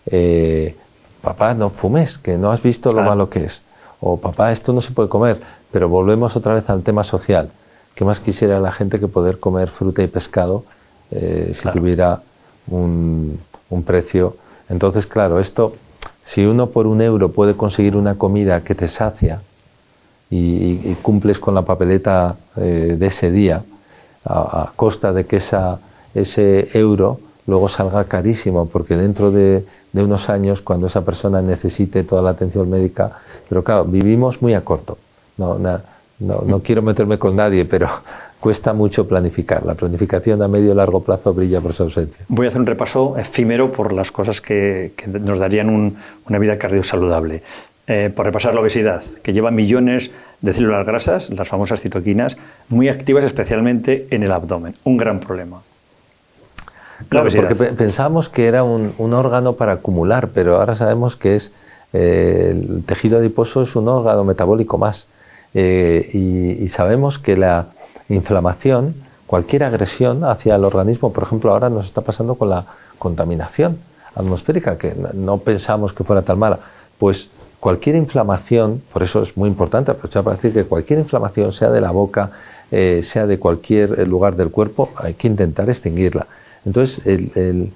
[0.07, 0.75] eh,
[1.21, 3.63] papá, no fumes, que no has visto lo malo que es.
[3.99, 5.39] O papá, esto no se puede comer.
[5.71, 7.51] Pero volvemos otra vez al tema social.
[7.93, 10.63] ¿Qué más quisiera la gente que poder comer fruta y pescado
[11.11, 12.21] eh, si tuviera
[12.67, 13.39] un,
[13.85, 14.37] precio.
[14.69, 15.73] Entonces, claro, esto,
[16.23, 19.41] si uno por un euro puede conseguir una comida que te sacia
[20.29, 23.63] y, cumples con la papeleta eh, de ese día,
[24.25, 25.79] a, costa de que esa,
[26.13, 32.21] ese euro luego salga carísimo, porque dentro de, unos años, cuando esa persona necesite toda
[32.21, 33.11] la atención médica,
[33.49, 34.97] pero claro, vivimos muy a corto.
[35.37, 35.81] No, no,
[36.19, 37.89] no quiero meterme con nadie, pero
[38.41, 39.65] cuesta mucho planificar.
[39.65, 42.25] La planificación a medio y largo plazo brilla por su ausencia.
[42.27, 47.43] Voy a hacer un repaso efímero por las cosas que, nos darían una vida cardiosaludable.
[47.87, 52.37] Eh, por repasar la obesidad, que lleva millones de células grasas, las famosas citoquinas,
[52.69, 54.75] muy activas especialmente en el abdomen.
[54.83, 55.61] Un gran problema.
[57.09, 61.53] Claro, porque pensábamos que era un, órgano para acumular, pero ahora sabemos que es
[61.93, 65.07] eh, el tejido adiposo es un órgano metabólico más.
[65.53, 67.67] Eh, y, sabemos que la,
[68.13, 68.95] inflamación,
[69.27, 72.65] cualquier agresión hacia el organismo, por ejemplo, ahora nos está pasando con la
[72.97, 73.77] contaminación
[74.15, 76.59] atmosférica, que no pensamos que fuera tan mala,
[76.97, 81.69] pues cualquier inflamación, por eso es muy importante aprovechar para decir que cualquier inflamación, sea
[81.69, 82.31] de la boca,
[82.71, 86.27] eh, sea de cualquier eh, lugar del cuerpo, hay que intentar extinguirla.
[86.65, 87.71] Entonces, el,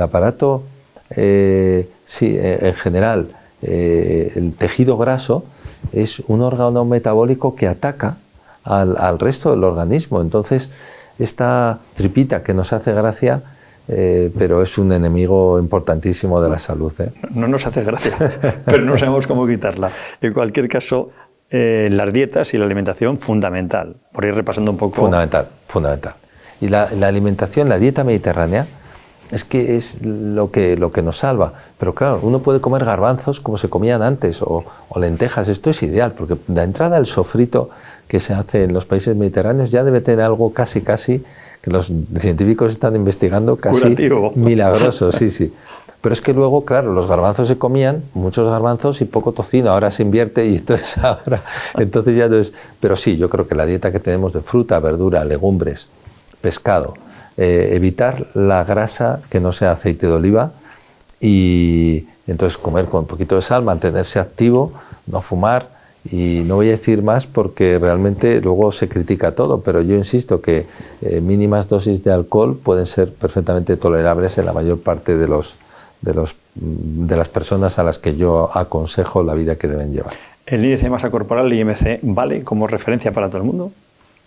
[0.00, 0.62] aparato,
[1.10, 1.88] eh,
[2.20, 3.28] en general,
[3.62, 5.44] el tejido graso
[5.92, 8.18] es un órgano metabólico que ataca
[8.68, 10.20] al, resto del organismo.
[10.20, 10.70] Entonces,
[11.18, 13.42] esta tripita que nos hace gracia,
[13.88, 16.92] eh, pero es un enemigo importantísimo de la salud.
[17.00, 17.10] ¿eh?
[17.30, 18.14] No, nos hace gracia,
[18.64, 19.90] pero no sabemos cómo quitarla.
[20.20, 21.10] En cualquier caso,
[21.50, 23.96] eh, las dietas y la alimentación, fundamental.
[24.12, 24.96] Por ir repasando un poco.
[24.96, 26.14] Fundamental, fundamental.
[26.60, 28.66] Y la, alimentación, la dieta mediterránea,
[29.30, 31.52] es que es lo que, lo que nos salva.
[31.78, 34.64] Pero claro, uno puede comer garbanzos como se comían antes o,
[34.96, 35.48] lentejas.
[35.48, 37.70] Esto es ideal, porque de entrada el sofrito
[38.08, 41.22] que se hace en los países mediterráneos ya debe tener algo casi, casi,
[41.60, 43.96] que los científicos están investigando casi
[44.34, 45.12] milagroso.
[45.12, 45.52] Sí, sí.
[46.00, 49.90] Pero es que luego, claro, los garbanzos se comían, muchos garbanzos y poco tocino, ahora
[49.90, 51.42] se invierte y entonces ahora,
[51.76, 52.54] entonces ya no es...
[52.80, 55.88] Pero sí, yo creo que la dieta que tenemos de fruta, verdura, legumbres,
[56.40, 56.94] pescado,
[57.36, 60.52] eh, evitar la grasa que no sea aceite de oliva
[61.20, 64.72] y entonces comer con un poquito de sal, mantenerse activo,
[65.06, 65.77] no fumar
[66.10, 70.40] y no voy a decir más porque realmente luego se critica todo, pero yo insisto
[70.40, 70.66] que
[71.02, 75.56] eh, mínimas dosis de alcohol pueden ser perfectamente tolerables en la mayor parte de los
[76.00, 80.12] de, los, de las personas a las que yo aconsejo la vida que deben llevar.
[80.46, 83.72] ¿El índice de masa corporal, el IMC, vale como referencia para todo el mundo?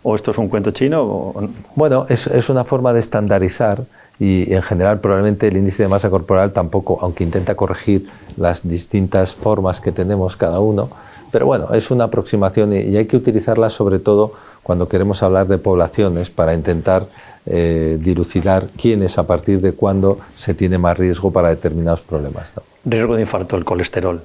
[0.04, 1.34] ¿O esto es un cuento chino?
[1.76, 3.84] Bueno, es, es, una forma de estandarizar
[4.20, 8.08] y en general probablemente el índice de masa corporal tampoco, aunque intenta corregir
[8.38, 10.90] las distintas formas que tenemos cada uno,
[11.32, 15.58] pero bueno, es una aproximación y, hay que utilizarla sobre todo cuando queremos hablar de
[15.58, 17.08] poblaciones para intentar
[17.46, 22.54] eh, dilucidar quién es a partir de cuándo se tiene más riesgo para determinados problemas.
[22.86, 24.22] Riesgo de infarto, el colesterol.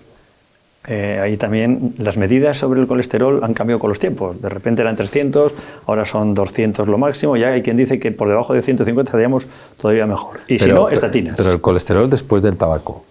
[0.88, 4.40] Eh, ahí también las medidas sobre el colesterol han cambiado con los tiempos.
[4.40, 5.52] De repente eran 300,
[5.86, 7.36] ahora son 200 lo máximo.
[7.36, 9.48] Ya hay quien dice que por debajo de 150 estaríamos
[9.80, 10.38] todavía mejor.
[10.46, 11.36] Y si no, estatinas.
[11.36, 13.04] Pero el colesterol después del tabaco.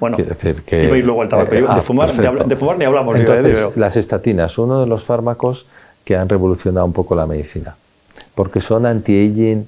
[0.00, 1.52] Bueno, decir que, iba luego al tabaco.
[1.52, 3.18] Eh, de, ah, fumar, de, fumar, ni hablamos.
[3.18, 5.66] Entonces, las estatinas, uno de los fármacos
[6.04, 7.76] que han revolucionado un poco la medicina,
[8.34, 9.66] porque son anti-aging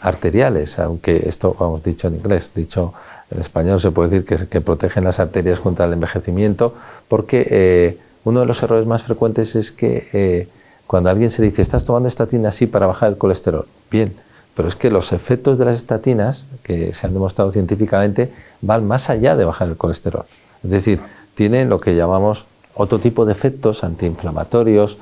[0.00, 2.94] arteriales, aunque esto hemos dicho en inglés, dicho
[3.30, 6.74] en español se puede decir que, protegen las arterias contra el envejecimiento,
[7.08, 10.48] porque eh, uno de los errores más frecuentes es que eh,
[10.86, 14.14] cuando a alguien se le dice, estás tomando estatina así para bajar el colesterol, bien,
[14.54, 19.10] pero es que los efectos de las estatinas, que se han demostrado científicamente, van más
[19.10, 20.24] allá de bajar el colesterol.
[20.62, 21.00] Es decir,
[21.34, 24.98] tienen lo que llamamos otro tipo de efectos antiinflamatorios,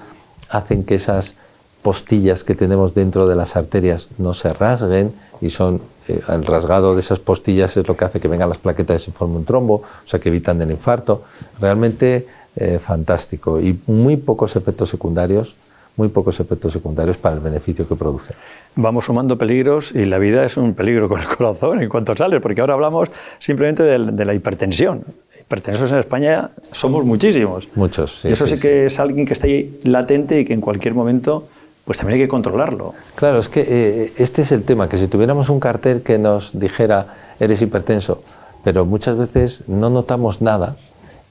[0.48, 1.34] hacen que esas
[1.82, 6.94] postillas que tenemos dentro de las arterias no se rasguen y son eh, el rasgado
[6.94, 9.44] de esas postillas es lo que hace que vengan las plaquetas y se forme un
[9.44, 11.22] trombo, o sea que evitan el infarto.
[11.58, 15.56] Realmente eh, fantástico y muy pocos efectos secundarios
[16.00, 18.32] muy pocos efectos secundarios para el beneficio que produce.
[18.74, 22.40] Vamos sumando peligros y la vida es un peligro con el corazón en cuanto sale,
[22.40, 25.04] porque ahora hablamos simplemente de, la hipertensión.
[25.38, 27.68] Hipertensos en España somos muchísimos.
[27.74, 28.28] Muchos, sí.
[28.28, 31.48] Y eso sí, que es alguien que está ahí latente y que en cualquier momento
[31.84, 32.94] pues también hay que controlarlo.
[33.14, 36.58] Claro, es que eh, este es el tema, que si tuviéramos un cartel que nos
[36.58, 38.22] dijera eres hipertenso,
[38.64, 40.76] pero muchas veces no notamos nada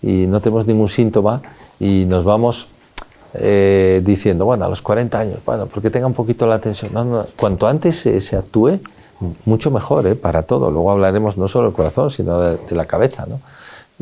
[0.04, 1.42] y no tenemos ningún síntoma
[1.80, 2.68] y nos vamos
[3.34, 6.92] eh, diciendo, bueno, a los 40 años, bueno, porque tenga un poquito la atención.
[7.36, 8.80] cuanto antes se, actúe,
[9.46, 10.16] mucho mejor ¿eh?
[10.16, 10.72] para todo.
[10.72, 13.28] Luego hablaremos no solo del corazón, sino de, la cabeza.
[13.28, 13.40] ¿no?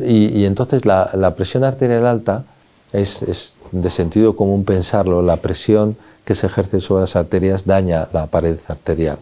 [0.04, 2.44] Y, entonces la, presión arterial alta
[2.92, 8.08] es, es, de sentido común pensarlo, la presión que se ejerce sobre las arterias daña
[8.12, 9.18] la pared arterial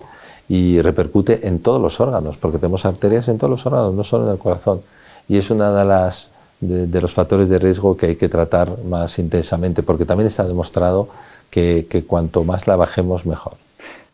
[0.49, 4.27] y repercute en todos los órganos, porque tenemos arterias en todos los órganos, no solo
[4.27, 4.83] en el corazón.
[5.29, 6.31] Y es una de las
[6.67, 11.09] de, los factores de riesgo que hay que tratar más intensamente, porque también está demostrado
[11.51, 13.55] que, cuanto más la bajemos, mejor.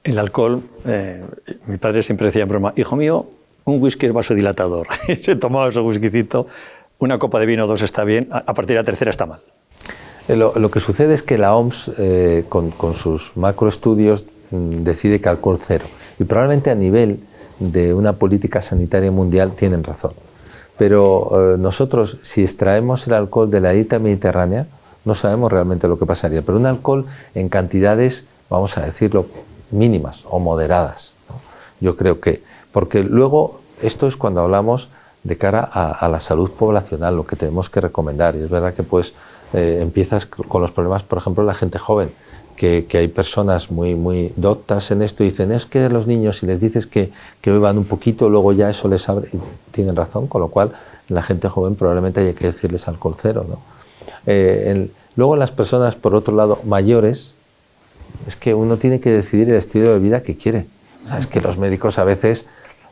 [0.05, 1.23] El alcohol, eh,
[1.67, 3.27] mi padre siempre decía en broma, hijo mío,
[3.65, 4.89] un whisky es vasodilatador.
[5.23, 6.47] Se tomaba ese whiskycito,
[6.99, 9.41] una copa de vino o dos está bien, a partir de la tercera está mal.
[10.29, 15.21] Eh, lo, que sucede es que la OMS, eh, con, con, sus macroestudios, mm, decide
[15.21, 15.85] que alcohol cero.
[16.19, 17.19] Y probablemente a nivel
[17.59, 20.13] de una política sanitaria mundial tienen razón.
[20.77, 24.67] Pero eh, nosotros, si extraemos el alcohol de la dieta mediterránea,
[25.05, 26.43] no sabemos realmente lo que pasaría.
[26.43, 29.27] Pero un alcohol en cantidades, vamos a decirlo,
[29.71, 31.15] mínimas o moderadas.
[31.81, 34.91] Yo creo que, porque luego esto es cuando hablamos
[35.25, 38.35] de cara a, la salud poblacional, lo que tenemos que recomendar.
[38.37, 39.15] Y es verdad que pues
[39.53, 42.13] eh, empiezas con los problemas, por ejemplo, la gente joven,
[42.57, 46.47] que, hay personas muy, muy doctas en esto y dicen, es que los niños, si
[46.47, 47.11] les dices que,
[47.41, 49.39] que beban un poquito, luego ya eso les abre, y
[49.71, 50.73] tienen razón, con lo cual
[51.09, 53.45] la gente joven probablemente haya que decirles alcohol cero.
[53.49, 53.59] ¿no?
[54.27, 57.35] Eh, luego las personas, por otro lado, mayores,
[58.27, 60.67] es que uno tiene que decidir el estilo de vida que quiere.
[61.19, 62.47] es que los médicos a veces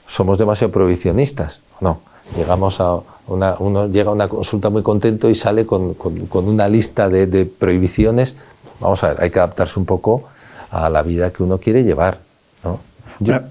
[0.06, 2.00] somos demasiado prohibicionistas, no.
[2.36, 6.68] Llegamos a una, uno llega a una consulta muy contento y sale con, con, una
[6.68, 8.36] lista de prohibiciones
[8.80, 10.28] vamos a ver, hay que adaptarse un poco
[10.70, 12.18] a la vida que uno quiere llevar.
[12.64, 12.80] ¿no?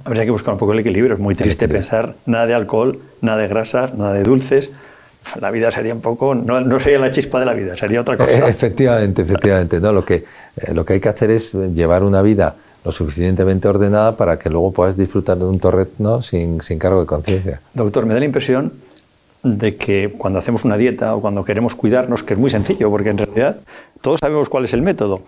[0.03, 1.13] habría que buscar un poco el equilibrio.
[1.13, 4.71] Es muy triste pensar nada de alcohol, nada de grasas, nada de dulces.
[5.39, 8.47] La vida sería un poco, no, sería la chispa de la vida, sería otra cosa.
[8.47, 9.79] Efectivamente, efectivamente.
[9.79, 13.67] No, lo, que, eh, lo que hay que hacer es llevar una vida lo suficientemente
[13.67, 17.61] ordenada para que luego puedas disfrutar de un torrezno sin, sin cargo de conciencia.
[17.73, 18.71] Doctor, me da la impresión
[19.43, 23.09] de que cuando hacemos una dieta o cuando queremos cuidarnos, que es muy sencillo, porque
[23.09, 23.57] en realidad
[24.01, 25.21] todos sabemos cuál es el método,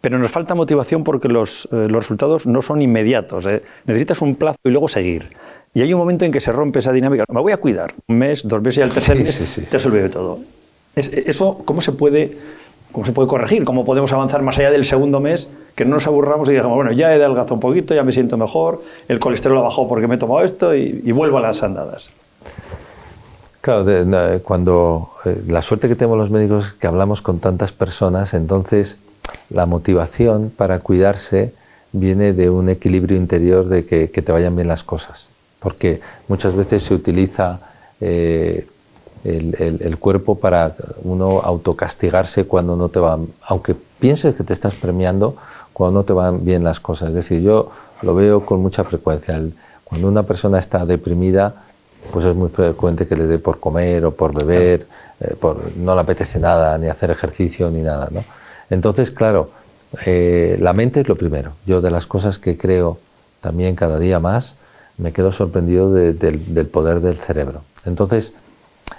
[0.00, 3.46] pero nos falta motivación porque los, eh, los resultados no son inmediatos.
[3.46, 3.62] ¿eh?
[3.86, 5.30] Necesitas un plazo y luego seguir.
[5.74, 7.24] Y hay un momento en que se rompe esa dinámica.
[7.28, 7.94] Me voy a cuidar.
[8.08, 10.38] Un mes, dos meses y al tercer mes te has olvidado de todo.
[10.94, 12.36] ¿Eso cómo se, puede,
[12.90, 13.64] cómo se puede corregir?
[13.64, 15.48] ¿Cómo podemos avanzar más allá del segundo mes?
[15.74, 18.36] Que no nos aburramos y digamos, bueno, ya he adelgazado un poquito, ya me siento
[18.36, 22.10] mejor, el colesterol ha bajado porque me he tomado esto y, vuelvo a las andadas.
[23.62, 23.86] Claro,
[24.42, 28.96] cuando eh, la suerte que tenemos los médicos es que hablamos con tantas personas, entonces
[29.50, 31.54] la motivación para cuidarse
[31.92, 35.28] viene de un equilibrio interior de que, te vayan bien las cosas,
[35.60, 37.60] porque muchas veces se utiliza
[38.00, 38.66] eh,
[39.22, 45.36] el, cuerpo para uno autocastigarse cuando no te van, aunque pienses que te estás premiando,
[45.72, 47.10] cuando no te van bien las cosas.
[47.10, 47.70] Es decir, yo
[48.00, 49.40] lo veo con mucha frecuencia.
[49.84, 51.62] cuando una persona está deprimida,
[52.10, 54.86] pues es muy frecuente que le dé por comer o por beber,
[55.20, 58.08] eh, por, no le apetece nada, ni hacer ejercicio, ni nada.
[58.10, 58.24] ¿no?
[58.70, 59.50] Entonces, claro,
[60.06, 61.52] eh, la mente es lo primero.
[61.66, 62.98] Yo de las cosas que creo
[63.40, 64.56] también cada día más,
[64.98, 67.62] me quedo sorprendido del poder del cerebro.
[67.84, 68.34] Entonces,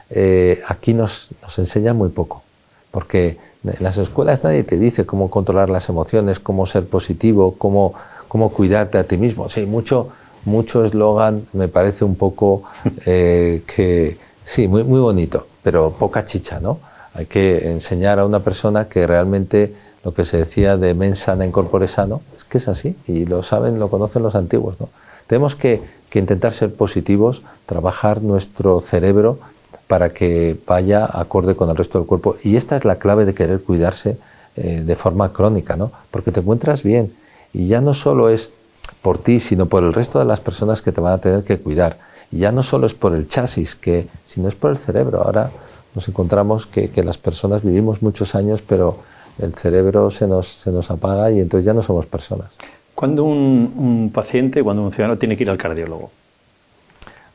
[0.09, 2.43] eh, aquí nos, nos enseñan muy poco,
[2.91, 7.93] porque en las escuelas nadie te dice cómo controlar las emociones, cómo ser positivo, cómo,
[8.27, 9.47] cómo cuidarte a ti mismo.
[9.49, 10.09] Sí, mucho
[10.45, 12.63] mucho eslogan me parece un poco
[13.05, 16.79] eh, que, sí, muy, muy bonito, pero poca chicha, ¿no?
[17.13, 21.45] Hay que enseñar a una persona que realmente lo que se decía de mens sana
[21.45, 24.79] en corpore sano, es que es así, y lo saben, lo conocen los antiguos.
[24.79, 24.89] ¿no?
[25.27, 25.81] Tenemos que,
[26.13, 29.39] intentar ser positivos, trabajar nuestro cerebro
[29.87, 32.35] para que vaya acorde con el resto del cuerpo.
[32.43, 34.19] Y esta es la clave de querer cuidarse
[34.55, 35.91] eh, de forma crónica, ¿no?
[36.11, 37.15] porque te encuentras bien.
[37.51, 38.51] Y ya no solo es
[39.03, 41.59] por ti, sino por el resto de las personas que te van a tener que
[41.59, 41.99] cuidar.
[42.31, 45.21] Y ya no solo es por el chasis, que, sino es por el cerebro.
[45.23, 45.51] Ahora
[45.93, 48.97] nos encontramos que, las personas vivimos muchos años, pero
[49.39, 52.49] el cerebro se nos, se nos apaga y entonces ya no somos personas.
[52.95, 56.09] ¿Cuándo un, paciente, cuando un ciudadano tiene que ir al cardiólogo?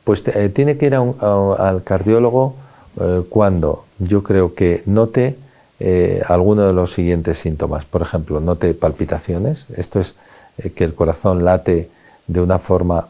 [0.05, 2.55] Pues eh, tiene que ir al cardiólogo
[2.99, 5.37] eh, cuando yo creo que note
[5.81, 7.85] eh, alguno de los siguientes síntomas.
[7.85, 9.69] Por ejemplo, note palpitaciones.
[9.77, 10.17] Esto es
[10.75, 11.91] que el corazón late
[12.27, 13.09] de una forma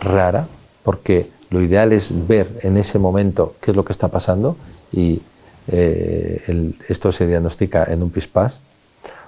[0.00, 0.46] rara,
[0.82, 4.56] porque lo ideal es ver en ese momento qué es lo que está pasando
[4.92, 5.20] y
[5.68, 8.60] eh, esto se diagnostica en un pispás.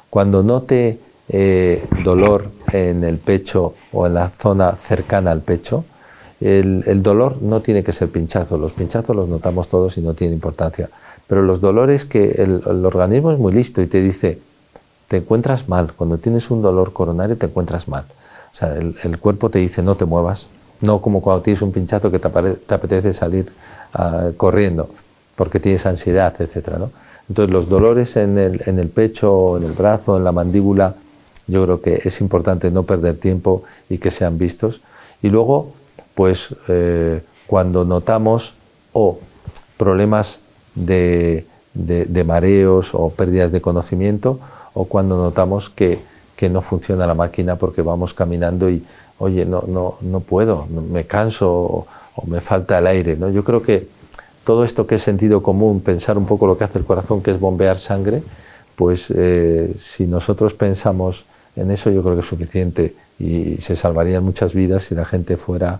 [0.08, 5.84] Cuando note eh, dolor en el pecho o en la zona cercana al pecho,
[6.40, 10.34] el, dolor no tiene que ser pinchazo, los pinchazos los notamos todos y no tiene
[10.34, 10.90] importancia,
[11.28, 14.40] pero los dolores que el, el organismo es muy listo y te dice,
[15.12, 18.06] te encuentras mal, cuando tienes un dolor coronario te encuentras mal.
[18.50, 20.48] O sea, el cuerpo te dice no te muevas,
[20.80, 22.28] no como cuando tienes un pinchazo que te,
[22.74, 23.52] apetece salir
[23.92, 24.88] ah, corriendo
[25.36, 26.78] porque tienes ansiedad, etc.
[27.28, 30.94] Entonces los dolores en el, en el pecho, en el brazo, en la mandíbula,
[31.46, 34.80] yo creo que es importante no perder tiempo y que sean vistos.
[35.20, 35.74] Y luego,
[36.14, 38.54] pues eh, cuando notamos
[38.94, 39.18] o
[39.76, 40.40] problemas
[40.74, 41.44] de,
[41.74, 44.38] de, mareos o pérdidas de conocimiento,
[44.74, 46.10] o cuando notamos que,
[46.50, 48.84] no funciona la máquina porque vamos caminando y
[49.18, 51.86] oye, no, no, no puedo, me canso o,
[52.26, 53.16] me falta el aire.
[53.16, 53.30] ¿no?
[53.30, 53.86] Yo creo que
[54.42, 57.30] todo esto que es sentido común, pensar un poco lo que hace el corazón, que
[57.30, 58.24] es bombear sangre,
[58.74, 64.24] pues eh, si nosotros pensamos en eso, yo creo que es suficiente y se salvarían
[64.24, 65.78] muchas vidas si la gente fuera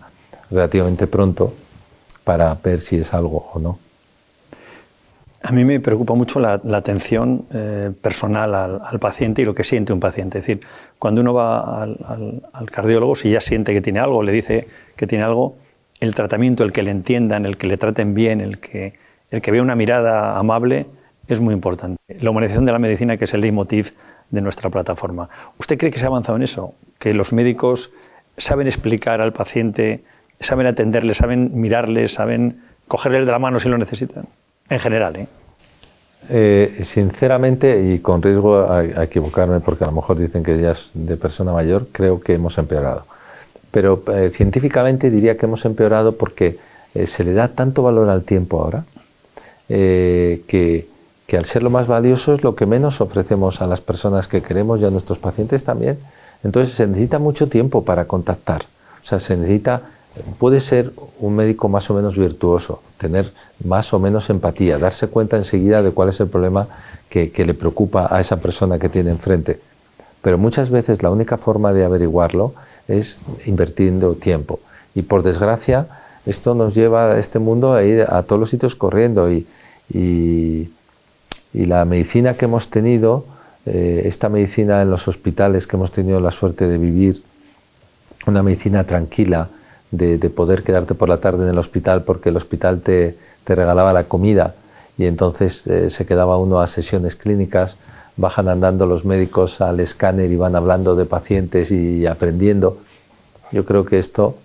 [0.49, 1.53] relativamente pronto
[2.23, 3.79] para ver si es algo o no.
[5.45, 9.93] A mí me preocupa mucho la, atención eh, personal al, paciente y lo que siente
[9.93, 10.39] un paciente.
[10.39, 10.65] Es decir,
[11.01, 15.25] cuando uno va al, cardiólogo, si ya siente que tiene algo, le dice que tiene
[15.25, 15.57] algo,
[15.99, 18.95] el tratamiento, el que le entiendan, el que le traten bien, el que,
[19.31, 20.87] el que vea una mirada amable,
[21.27, 21.99] es muy importante.
[22.21, 23.95] La humanización de la medicina, que es el leitmotiv
[24.31, 25.29] de nuestra plataforma.
[25.59, 26.75] ¿Usted cree que se ha avanzado en eso?
[27.01, 27.91] ¿Que los médicos
[28.37, 30.05] saben explicar al paciente,
[30.39, 34.27] saben atenderle, saben mirarle, saben cogerles de la mano si lo necesitan?
[34.73, 35.17] en general.
[35.17, 35.29] ¿eh?
[36.29, 36.81] ¿Eh?
[36.85, 41.17] sinceramente, y con riesgo a, equivocarme, porque a lo mejor dicen que ya es de
[41.17, 43.07] persona mayor, creo que hemos empeorado.
[43.71, 46.59] Pero eh, científicamente diría que hemos empeorado porque
[46.95, 48.85] eh, se le da tanto valor al tiempo ahora
[49.69, 50.87] que,
[51.27, 54.43] que, al ser lo más valioso es lo que menos ofrecemos a las personas que
[54.43, 55.99] queremos y a nuestros pacientes también.
[56.45, 58.65] Entonces se necesita mucho tiempo para contactar.
[59.03, 59.83] O sea, se necesita
[60.39, 63.33] puede ser un médico más o menos virtuoso, tener
[63.65, 66.69] más o menos empatía, darse cuenta enseguida de cuál es el problema
[67.09, 69.61] que, le preocupa a esa persona que tiene enfrente.
[70.21, 72.55] Pero muchas veces la única forma de averiguarlo
[72.89, 74.61] es invirtiendo tiempo.
[74.95, 75.89] Y por desgracia,
[76.27, 79.47] esto nos lleva a este mundo a ir a todos los sitios corriendo y,
[81.53, 83.27] la medicina que hemos tenido,
[83.67, 87.23] eh, esta medicina en los hospitales que hemos tenido la suerte de vivir,
[88.27, 89.51] una medicina tranquila,
[89.93, 93.93] de, poder quedarte por la tarde en el hospital porque el hospital te, te regalaba
[93.93, 94.55] la comida
[94.99, 97.77] y entonces eh, se quedaba uno a sesiones clínicas,
[98.17, 102.79] bajan andando los médicos al escáner y van hablando de pacientes y aprendiendo.
[103.53, 104.37] Yo creo que esto,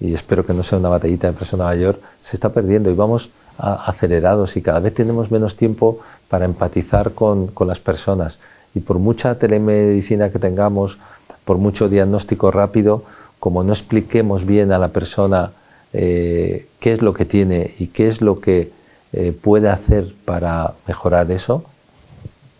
[0.00, 3.30] y espero que no sea una batallita de persona mayor, se está perdiendo y vamos
[3.56, 8.40] acelerados y cada vez tenemos menos tiempo para empatizar con, con las personas.
[8.74, 10.98] Y por mucha telemedicina que tengamos,
[11.44, 13.04] por mucho diagnóstico rápido,
[13.44, 15.52] como no expliquemos bien a la persona
[15.92, 18.70] eh, qué es lo que tiene y qué es lo que
[19.12, 21.62] eh, puede hacer para mejorar eso,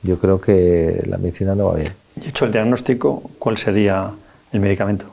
[0.02, 1.94] yo creo que la medicina no va bien.
[2.22, 4.10] Y hecho el diagnóstico, ¿cuál sería
[4.52, 5.06] el medicamento?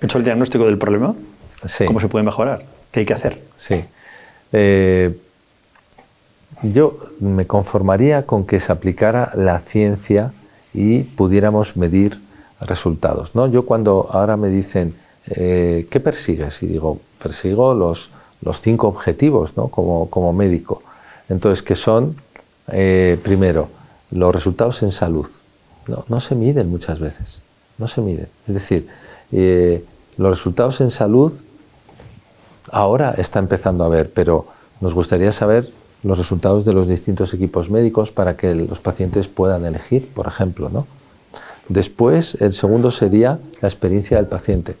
[0.00, 1.14] ¿Hecho el diagnóstico del problema?
[1.86, 2.64] ¿Cómo se puede mejorar?
[2.90, 3.42] ¿Qué hay que hacer?
[3.58, 3.84] Sí.
[4.52, 5.18] Eh,
[6.62, 10.32] yo me conformaría con que se aplicara la ciencia
[10.72, 12.29] y pudiéramos medir
[12.60, 13.34] resultados.
[13.34, 13.46] ¿no?
[13.46, 14.94] Yo cuando ahora me dicen,
[15.26, 16.62] eh, ¿qué persigues?
[16.62, 18.10] Y digo, persigo los,
[18.42, 19.68] los cinco objetivos ¿no?
[19.68, 20.82] como, como médico.
[21.28, 22.16] Entonces, ¿qué son?
[22.72, 23.68] Eh, primero,
[24.10, 25.26] los resultados en salud.
[25.86, 27.42] No, no, se miden muchas veces,
[27.78, 28.28] no se miden.
[28.46, 28.88] Es decir,
[29.32, 29.84] eh,
[30.16, 31.32] los resultados en salud
[32.70, 34.46] ahora está empezando a ver, pero
[34.80, 35.70] nos gustaría saber
[36.02, 40.68] los resultados de los distintos equipos médicos para que los pacientes puedan elegir, por ejemplo.
[40.68, 40.86] ¿no?
[41.68, 44.76] Después, el segundo sería la experiencia del paciente.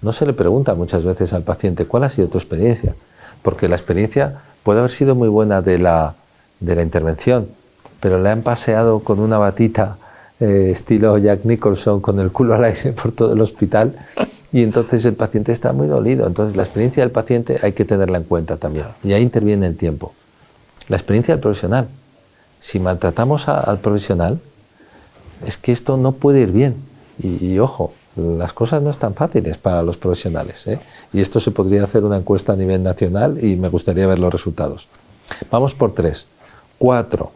[0.00, 2.94] No se le pregunta muchas veces al paciente cuál ha sido tu experiencia,
[3.42, 6.14] porque la experiencia puede haber sido muy buena de la,
[6.60, 7.48] de la intervención,
[8.00, 9.98] pero le han paseado con una batita
[10.40, 13.96] eh, estilo Jack Nicholson con el culo al aire por todo el hospital
[14.52, 16.26] y entonces el paciente está muy dolido.
[16.26, 19.76] Entonces la experiencia del paciente hay que tenerla en cuenta también y ahí interviene el
[19.76, 20.12] tiempo.
[20.88, 21.88] La experiencia del profesional.
[22.60, 24.40] Si maltratamos al profesional,
[25.46, 26.76] es que esto no puede ir bien.
[27.20, 30.66] Y, ojo, las cosas no están fáciles para los profesionales.
[30.68, 30.78] ¿eh?
[31.12, 34.32] Y esto se podría hacer una encuesta a nivel nacional y me gustaría ver los
[34.32, 34.88] resultados.
[35.50, 36.28] Vamos por tres.
[36.78, 37.32] Cuatro,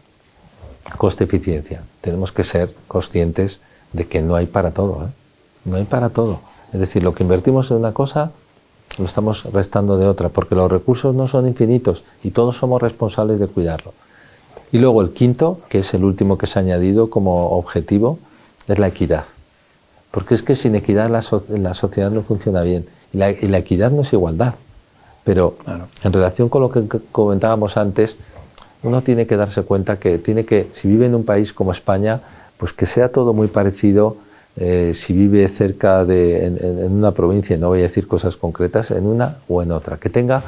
[0.97, 1.83] coste-eficiencia.
[1.99, 3.59] Tenemos que ser conscientes
[3.91, 5.05] de que no hay para todo.
[5.05, 5.09] ¿eh?
[5.65, 6.39] No hay para todo.
[6.71, 8.31] Es decir, lo que invertimos en una cosa
[8.97, 13.39] lo estamos restando de otra, porque los recursos no son infinitos y todos somos responsables
[13.39, 13.93] de cuidarlo.
[14.73, 18.17] Y luego el quinto, que es el último que se ha añadido como objetivo,
[18.67, 19.25] es la equidad.
[20.09, 22.87] Porque es que sin equidad la, sociedad no funciona bien.
[23.13, 24.55] Y la, equidad no es igualdad.
[25.23, 25.57] Pero
[26.03, 28.17] en relación con lo que comentábamos antes,
[28.81, 32.21] uno tiene que darse cuenta que tiene que, si vive en un país como España,
[32.57, 34.17] pues que sea todo muy parecido.
[34.57, 39.05] Eh, si vive cerca de, en, una provincia, no voy a decir cosas concretas, en
[39.05, 40.43] una o en otra, que tenga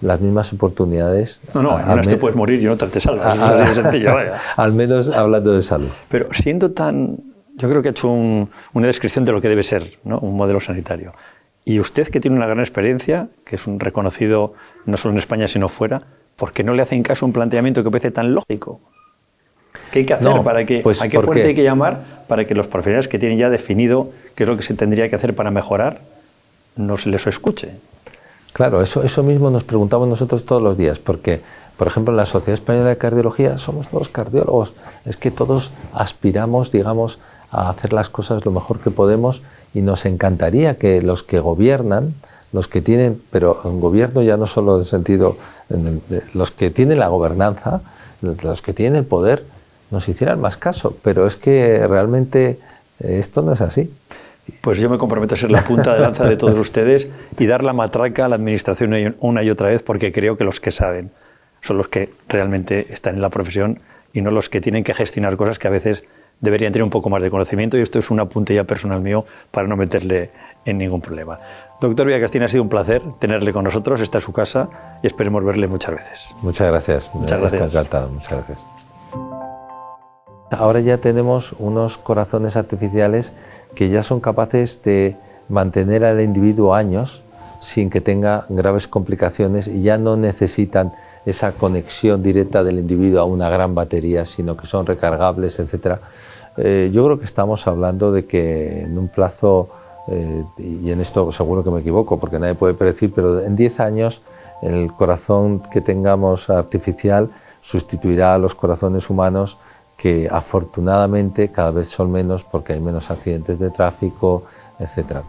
[0.00, 1.40] las mismas oportunidades.
[1.54, 3.74] No, no, en unas te puedes morir y en otras te salvas.
[3.74, 4.16] sencillo,
[4.56, 5.90] Al menos hablando de salud.
[6.08, 7.18] Pero siendo tan.
[7.56, 10.20] Yo creo que ha hecho una descripción de lo que debe ser ¿no?
[10.20, 11.12] un modelo sanitario.
[11.64, 14.54] Y usted, que tiene una gran experiencia, que es un reconocido
[14.86, 16.02] no solo en España, sino fuera,
[16.36, 18.80] ¿por qué no le hacen caso a un planteamiento que parece tan lógico?
[19.90, 22.54] ¿Qué hay que hacer para que, pues, a qué puerta hay que llamar para que
[22.54, 25.50] los profesionales que tienen ya definido qué es lo que se tendría que hacer para
[25.50, 26.00] mejorar
[26.76, 27.72] no se les escuche?
[28.52, 31.42] Claro, eso, eso mismo nos preguntamos nosotros todos los días, porque,
[31.76, 34.74] por ejemplo, en la Sociedad Española de Cardiología somos todos cardiólogos,
[35.04, 37.18] es que todos aspiramos, digamos,
[37.50, 39.42] a hacer las cosas lo mejor que podemos
[39.74, 42.14] y nos encantaría que los que gobiernan,
[42.52, 45.36] los que tienen, pero en gobierno ya no solo en sentido,
[46.34, 47.82] los que tienen la gobernanza,
[48.20, 49.44] los que tienen el poder,
[49.90, 52.58] nos hicieran más caso, pero es que realmente
[53.00, 53.90] eh, esto no es así.
[54.60, 57.62] Pues yo me comprometo a ser la punta de lanza de todos ustedes y dar
[57.62, 61.10] la matraca a la Administración una y otra vez porque creo que los que saben
[61.60, 63.80] son los que realmente están en la profesión
[64.12, 66.04] y no los que tienen que gestionar cosas que a veces
[66.40, 69.66] deberían tener un poco más de conocimiento y esto es una puntilla personal mío para
[69.66, 70.30] no meterle
[70.64, 71.40] en ningún problema.
[71.80, 75.44] Doctor Villacastín, ha sido un placer tenerle con nosotros, esta es su casa y esperemos
[75.44, 76.34] verle muchas veces.
[76.42, 77.10] Muchas gracias.
[77.14, 77.74] Muchas gracias.
[77.74, 78.77] encantado, muchas gracias.
[80.50, 83.32] Ahora ya tenemos unos corazones artificiales
[83.74, 85.16] que ya son capaces de
[85.48, 87.22] mantener al individuo años
[87.60, 90.92] sin que tenga graves complicaciones y ya no necesitan
[91.26, 95.98] esa conexión directa del individuo a una gran batería, sino que son recargables, etc.
[96.56, 99.68] Eh, yo creo que estamos hablando de que en un plazo,
[100.08, 103.80] eh, y en esto seguro que me equivoco porque nadie puede predecir, pero en 10
[103.80, 104.22] años
[104.62, 107.28] el corazón que tengamos artificial
[107.60, 109.58] sustituirá a los corazones humanos
[109.98, 114.44] que afortunadamente cada vez son menos porque hay menos accidentes de tráfico,
[114.78, 115.24] etc.